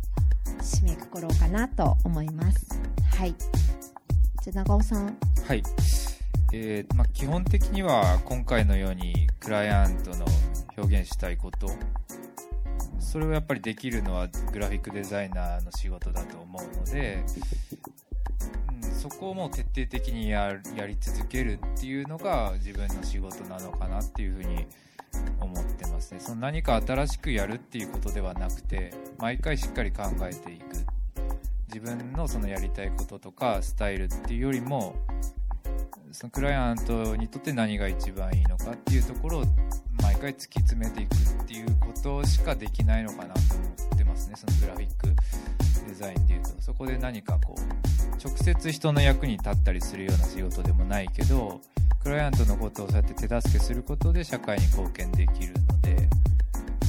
[0.62, 2.66] 締めくくろうかなと思います。
[3.18, 3.34] はい、
[4.42, 5.16] じゃ長尾さん。
[5.46, 5.62] はい、
[6.54, 10.26] えーまあ、基本的には今回のようにクライアントの
[10.76, 11.70] 表現したいこと
[12.98, 17.24] それをやっぱりできるのはグラフィックデザイナーの仕事だと思うので、
[18.82, 24.66] うん、そこをもう徹底的にやり続けるっていうのが自分の仕事なのかなっていうふうに
[25.40, 26.20] 思ってますね。
[26.20, 30.64] その何か新しくやるっていうことではなくて毎回しっかり考えていく。
[31.68, 34.94] 自分のそのやりたいこととかスタイルっていうよりも
[36.12, 39.44] そのクライアントにとって何が一番いいのかっていうところを
[40.02, 44.34] 毎回突き詰めていくっていうことしかできないのかなと思ってますね。
[44.36, 45.06] そのグラフィック
[45.88, 46.50] デザインでいうと。
[46.60, 51.60] そこで何かこう直接人の役に立ったりするような仕事でもないけど
[52.02, 56.08] クライアントのことをそうやって手助けすることで社会に貢献できるので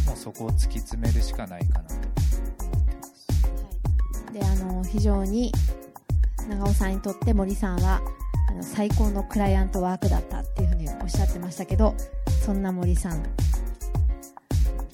[0.05, 4.33] もうそこを突き詰めるしかないかなと思ってます。
[4.33, 5.51] であの非常に
[6.49, 8.01] 長尾さんにとって森さんは
[8.53, 11.95] あの最高のクライアントワークだったっていうふうにおっしゃってましたけど
[12.45, 13.13] そんな森さん。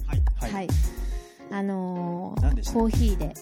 [0.07, 0.67] はいはい、
[1.51, 3.33] あのーコーヒーで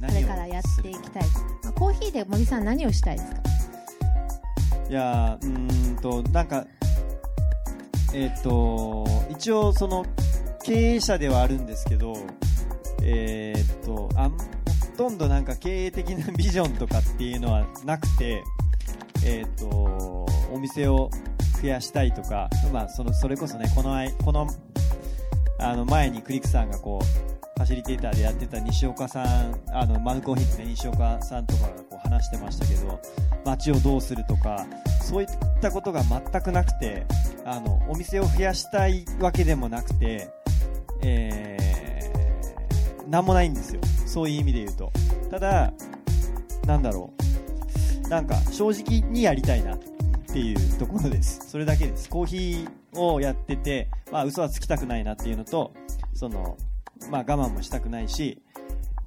[0.00, 1.22] これからやっていきたい、
[1.62, 3.40] まあ、コーヒーで森さん何をしたいですか？
[4.90, 6.66] いやーうーんとなんか
[8.12, 10.04] えっ、と一応その
[10.64, 12.14] 経営者ではあるんですけど
[13.02, 14.36] えっ、とあんほ
[14.96, 18.42] とんどなんか経営的なビジョンとかっていうのはなくて
[19.24, 19.66] えっ、と
[20.52, 21.10] お店を
[21.60, 24.46] 増やしたいとかまあそのそれこそねこのあいこの
[25.58, 33.00] あの前にクリックさんがこうファシリテーターでやってた西岡さんあのマヌコーヒーのね西岡さんとかがこう話してましたけど
[33.44, 34.66] 街をどうするとか
[35.00, 35.28] そういっ
[35.60, 37.06] たことが全くなくて
[37.44, 40.28] あのお店を増やしたいわけでもなくて、
[41.02, 43.80] えー、なんもないんですよ。
[44.06, 44.92] そういう意味で言うと。
[45.30, 45.72] ただ
[46.66, 47.22] なんだろう。
[48.12, 49.78] なんか正直にやりたいなっ
[50.30, 51.48] ていうところです。
[51.48, 52.10] それだけです。
[52.10, 55.72] コーヒーをやってて、まあ、嘘はつきたくないなっていうのと
[56.12, 56.58] その、
[57.10, 58.42] まあ、我慢もしたくないし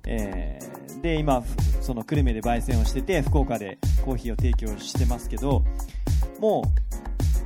[0.08, 1.44] えーで今
[1.82, 5.64] その久留米で焙煎をしてて福岡でコーヒーを提供してますけど
[6.40, 6.64] も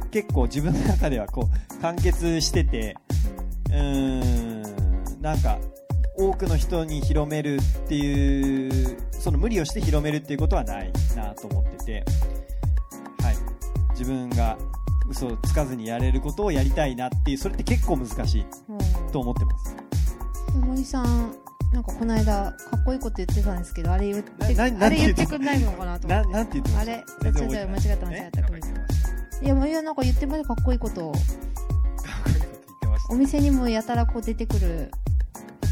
[0.06, 2.96] う結構自分の中ではこう完結してて
[3.70, 5.60] うーんなんか
[6.20, 12.06] 多くの人に広めるっていうその無理をして広めるっていうことはないなと思ってて。
[13.24, 13.36] はい。
[13.92, 14.58] 自分が
[15.10, 18.46] 嘘をつかずにやれることをやりたいなっていうそれって結構難しい
[19.12, 19.76] と思ってます。
[20.56, 21.34] 森さん
[21.74, 26.32] なんかこの間かっこいいこと言ってたんですけどあれ言ってななあれ言っなんてくんないのかなと思なって。
[26.32, 26.92] なんて言ってました？
[26.92, 27.04] あれ
[27.68, 28.72] 間違った間違ったなんか言ってまし
[29.40, 29.46] た。
[29.46, 31.08] いやもういやなんか言ってましたかっこいいこと。
[31.08, 31.14] を
[33.10, 35.09] お店にもやたらこう出てくる言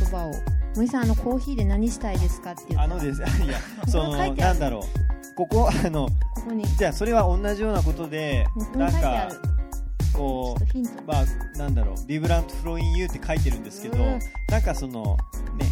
[0.10, 0.32] 葉を。
[0.76, 3.22] 森さんあのコーヒーで何したいですかって言ったらあのです。
[3.44, 5.36] いやそのなんだろう。
[5.36, 6.66] ここあのここに。
[6.66, 8.46] じゃあそれは同じようなことで
[8.76, 9.30] なんか
[10.14, 12.06] こうまあなんだろう。
[12.06, 14.20] ビブラントフローインユーって書いてるんですけどうん。
[14.50, 15.18] なんかその
[15.58, 15.66] ね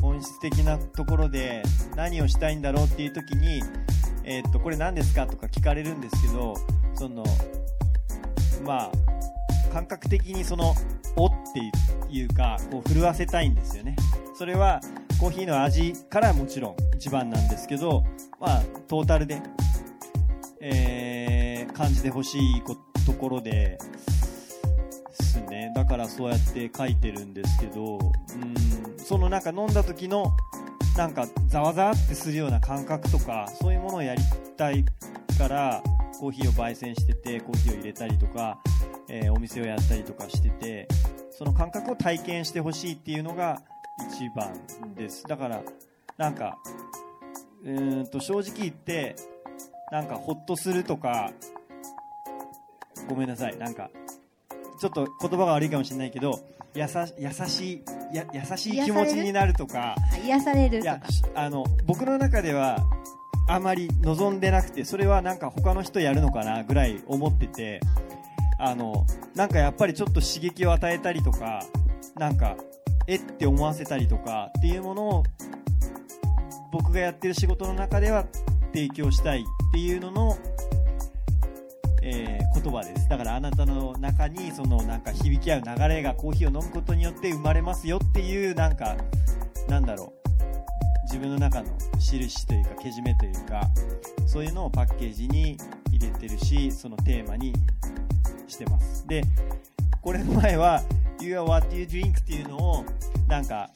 [0.00, 1.62] 本質的なところで
[1.94, 3.62] 何をしたいんだろうっていう時に
[4.24, 6.54] えーっとこれ何ですかとか聞かれるんですけど
[6.94, 7.24] その
[8.64, 9.15] まあ
[9.76, 10.74] 感覚的にその
[11.16, 11.70] おって
[12.10, 13.94] いうかこう震わせたいんですよね
[14.34, 14.80] それは
[15.20, 18.02] コーヒーの味からもちろん一番なんですけど、
[18.40, 19.42] まあ、トータルで、
[20.62, 22.62] えー、感じてほしい
[23.04, 23.78] ところで、
[25.18, 25.72] ですね。
[25.74, 30.34] だからそうやって書いてるんですけど、うん、そのなんか飲んだ時の、
[30.96, 34.22] なんかざわざわってするような感覚とか、そういうものをやり
[34.56, 34.84] たい
[35.36, 35.82] から、
[36.18, 38.58] コーヒーを焙煎してて、コーヒーを入れたりとか、
[39.08, 40.88] えー、お店をやったりとかしてて、
[41.30, 43.60] その感覚を体験してほしいっていうのが
[44.10, 44.52] 一番
[44.94, 45.24] です。
[45.24, 45.62] だから、
[46.16, 46.58] なんか、
[47.64, 49.16] うんと正直言って、
[49.92, 51.32] なんかほっとするとか、
[53.08, 53.90] ごめんなさい、なんか、
[54.80, 56.40] ちょっと言葉が悪いかもしれないけど、
[56.76, 56.86] 優
[57.48, 57.82] しい
[58.14, 61.00] や優しい気持ちになるとか癒されるとか
[61.34, 62.78] あの僕の中では
[63.48, 67.80] あまり望んでなくてそれはなんか他の人やるのかなぐらい思ってて
[68.58, 71.62] あのなんかやっぱりちょっと刺激を与えたりとか
[72.16, 72.56] なんか
[73.06, 75.24] えって思わせたりとかっていうものを
[76.72, 78.26] 僕がやってる仕事の中では
[78.72, 80.36] 提供したいっていうのの、
[82.02, 83.08] えー、言葉です。
[83.08, 88.96] だからあなたの中にそのなんか響き合う流れがコーヒーを飲むことによって生まれますよっていうなんか
[89.68, 90.25] なんだろう。
[91.16, 93.62] 自分の中の印というかけじめというか
[94.26, 95.56] そういうのをパッケージに
[95.90, 97.54] 入れてるしそのテーマに
[98.46, 99.06] してます。
[99.06, 99.22] で
[100.02, 100.82] これの前は
[101.18, 102.84] You are what you drink っていうのを
[103.28, 103.70] なんか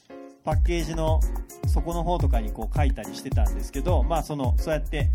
[0.44, 1.18] パッケージの
[1.66, 5.08] 底の方とかにこう書いたりしてたんですけどまあそのそうやって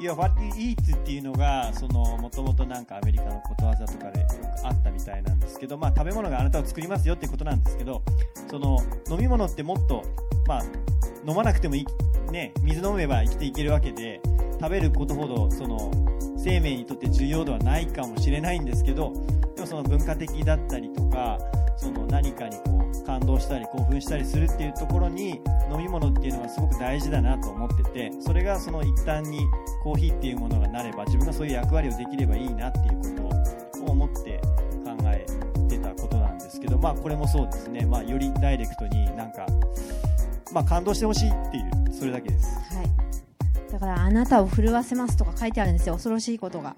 [0.00, 8.02] You are what you eat っていうのがそのもともとなんかアメリカのことわざとかでよくあったみたいなんですけどまあ食べ物があなたを作りますよっていうことなんですけど
[8.50, 8.78] その
[9.10, 10.02] 飲み物ってもっと
[10.46, 10.62] まあ
[11.28, 14.22] 飲まなくてもいい、ね、水飲めば生きていけるわけで
[14.58, 15.90] 食べることほどその
[16.38, 19.12] 生命にとって重要ではないかもしれないんですけど
[19.54, 21.38] でもその文化的だったりとか
[21.76, 29.40] その何かにこう感動したり興奮したりするっていうところに飲み物っていうのはすごく大事だなと思っててそれがその一端に
[29.82, 33.30] コーヒーっていうものがなれば自分がそういう役割をできればいいなっていうこ
[33.76, 34.40] とを思って
[34.84, 35.26] 考え
[35.68, 39.44] てたことなんですけどまあこれもそうですね、まあ、よりダイレクトになんか
[40.52, 45.94] まあ、感動してほしいっていうそれだけです、はい、だからあなたを震わせますとか書いてあるんですよ。
[45.94, 46.74] 恐ろしいことが。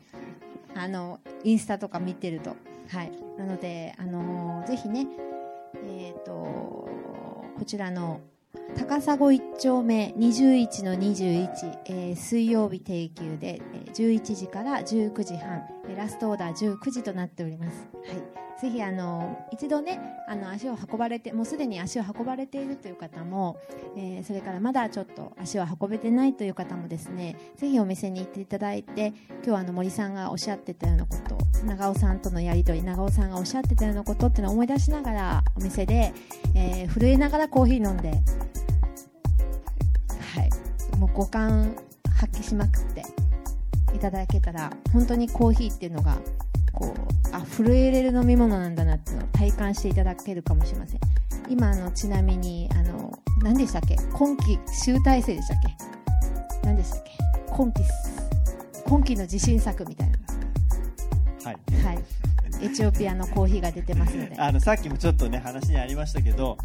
[0.75, 2.55] あのインスタとか見てると。
[2.91, 3.13] はい。
[3.39, 5.07] なのであのー、ぜひね
[5.77, 8.21] えっ、ー、とこちらの
[8.77, 17.89] 高砂1丁目21の21、えー、水曜日定休で、えー、11時から19時半、えー、ラストオーダー19時となっております。
[18.07, 19.99] はいぜひあの一度ね
[20.29, 23.61] あの足を運ばれてもうすでに足を運ばれているという方も、
[23.97, 31.37] えー、それからまだちょっと足を運べてないという方もですねぜひお店に行っていただいて今日あの森さんがおっしゃってたようなこと
[31.67, 36.15] 長尾さんとのやり取り長尾さんがおっしゃってたようなことっていうのを思い出しながらお店で、
[36.55, 38.15] えー、震えながらコーヒー飲んで、は
[40.95, 41.75] い、もう五感
[42.17, 43.03] 発揮しまくって
[43.93, 46.17] いただけたら本当にコーヒーっていうのが
[46.73, 51.01] こうあ震えれる飲み物なんだなっていうのを体感していただけるかもしれません。
[51.49, 53.97] 今のちなみにあの何でしたっけ？
[54.13, 56.67] 今期集大成でしたっけ？
[56.67, 57.11] 何でしたっけ？
[57.51, 57.83] 今期
[58.87, 60.19] 今期の自信作みたいな
[61.45, 62.05] はい、はい、
[62.65, 64.37] エチオピアのコーヒーが出てますので。
[64.39, 66.57] あのさっきもちょっとね話にありましたけど、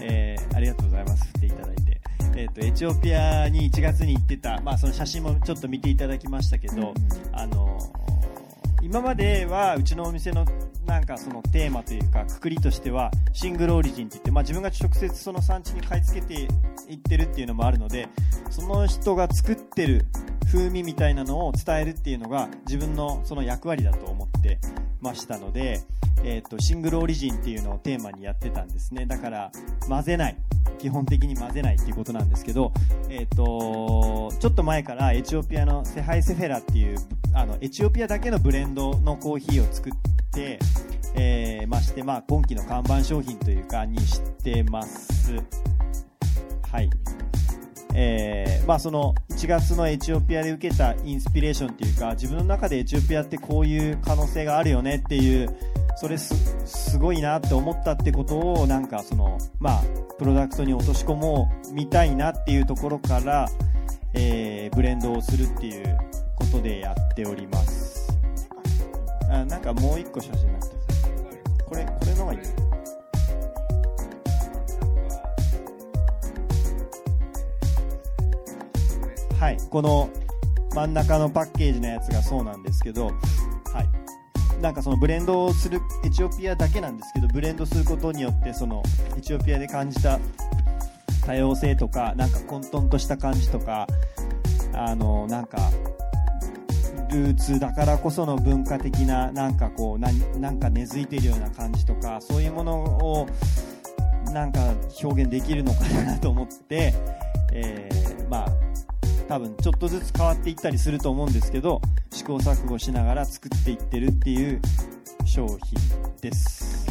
[0.00, 1.24] えー、ありがとうございます。
[1.24, 2.00] 振っていただいて。
[2.38, 6.94] えーと、エチオピアに1月に行ってた、まあ、その写真もちょっと見ていただきましたけど、うん、
[7.32, 7.78] あの
[8.86, 10.46] 今まではうちのお店の
[10.86, 16.34] なんかそのテーマというかくくりとしてはシングルオリジンって言って、まあ、自分が直接その産地に買い付けて
[16.88, 18.08] いってるっていうのもあるので
[18.48, 20.06] その人が作ってる
[20.52, 24.60] 風味みたいなのを伝えるっていうのが自分のその役割だと思って
[25.00, 25.80] ましたので、
[26.24, 29.06] えーと、シングルオリジンっていうのをテーマにやってたんですね。
[29.06, 29.50] だから
[29.88, 30.36] 混ぜない。
[30.78, 32.72] 基本的に混ぜないっていうことなんですけど、
[33.08, 36.98] えーと、ちょっと前からエチオピアのセハイセフェラっていう
[37.32, 39.92] あのエチオピアだけのブレンドのコーヒーを作っ
[40.32, 40.58] て、
[41.14, 45.34] えー、まして、まあ、今期の看板商品というかにしてます。
[46.70, 46.90] はい。
[47.98, 55.48] えー、まあ、その1月のエチオピアで受けたインスピレーションっていうか自分の中でエチオピアってこういう可能性があるよねっていう
[55.96, 59.82] それすごいなって思ったってことをなんかその、まあ、
[60.18, 63.48] プロダクトに落とし込もうみたいなっていうところから、
[64.12, 65.98] えー、ブレンドをするっていう
[66.36, 68.14] ことでやっております。
[69.30, 72.65] あなんかもう1個写真があってこれこれのがいい。
[79.46, 79.58] はい。
[79.70, 80.10] この
[80.74, 88.82] 真ん中のパッケージのやつがそうなんですけど、はい、なんかそのブレンドをするエチオピアだけなんですけどブレンドすることによってその
[89.16, 90.18] エチオピアで感じた
[91.24, 93.86] 多様性とかなんか混沌とした感じとか
[94.74, 95.58] あのなんか
[97.12, 103.28] ルーツだからこその文化的ななんかこうななんか根付いてるような感じとかそういうものを
[104.32, 104.58] なんか
[105.00, 106.92] 表現できるのかなと思って、
[107.52, 108.65] えーまあ
[109.28, 111.80] 多分ちょっとずつ変わっていったりすると思うんですけど
[112.12, 114.60] 試行錯誤しながら作っていってるっていう
[115.24, 115.58] 商品
[116.20, 116.86] です。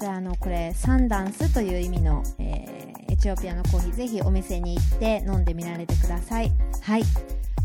[0.00, 6.50] じゃあのこれサンダンスという意味の、えーエチオピアのコーヒーぜひお店に行って飲んでみられてください。
[6.82, 7.04] はい。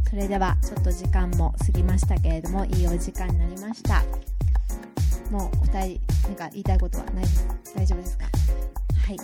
[0.10, 4.04] それではちょっと時間も過ぎましたけれどもいいお時間になりました。
[5.32, 7.26] もうお二人なんか言いたいことはない？
[7.76, 8.26] 大丈夫ですか？
[9.06, 9.18] はい。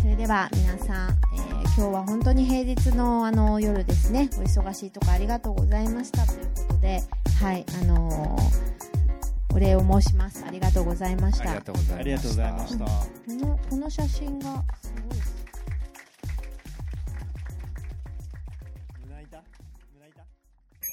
[0.00, 4.30] それでは皆さん、えー今日は本当に平日のあの夜ですね。
[4.38, 6.24] お忙しいとこありがとうございました。
[6.24, 7.02] ということで
[7.42, 10.44] はいあのーお礼を申します。
[10.46, 11.50] ありがとうございました。
[11.50, 12.84] ありがとうございました。
[12.84, 12.92] こ
[13.28, 15.43] のこの写真がすごい胸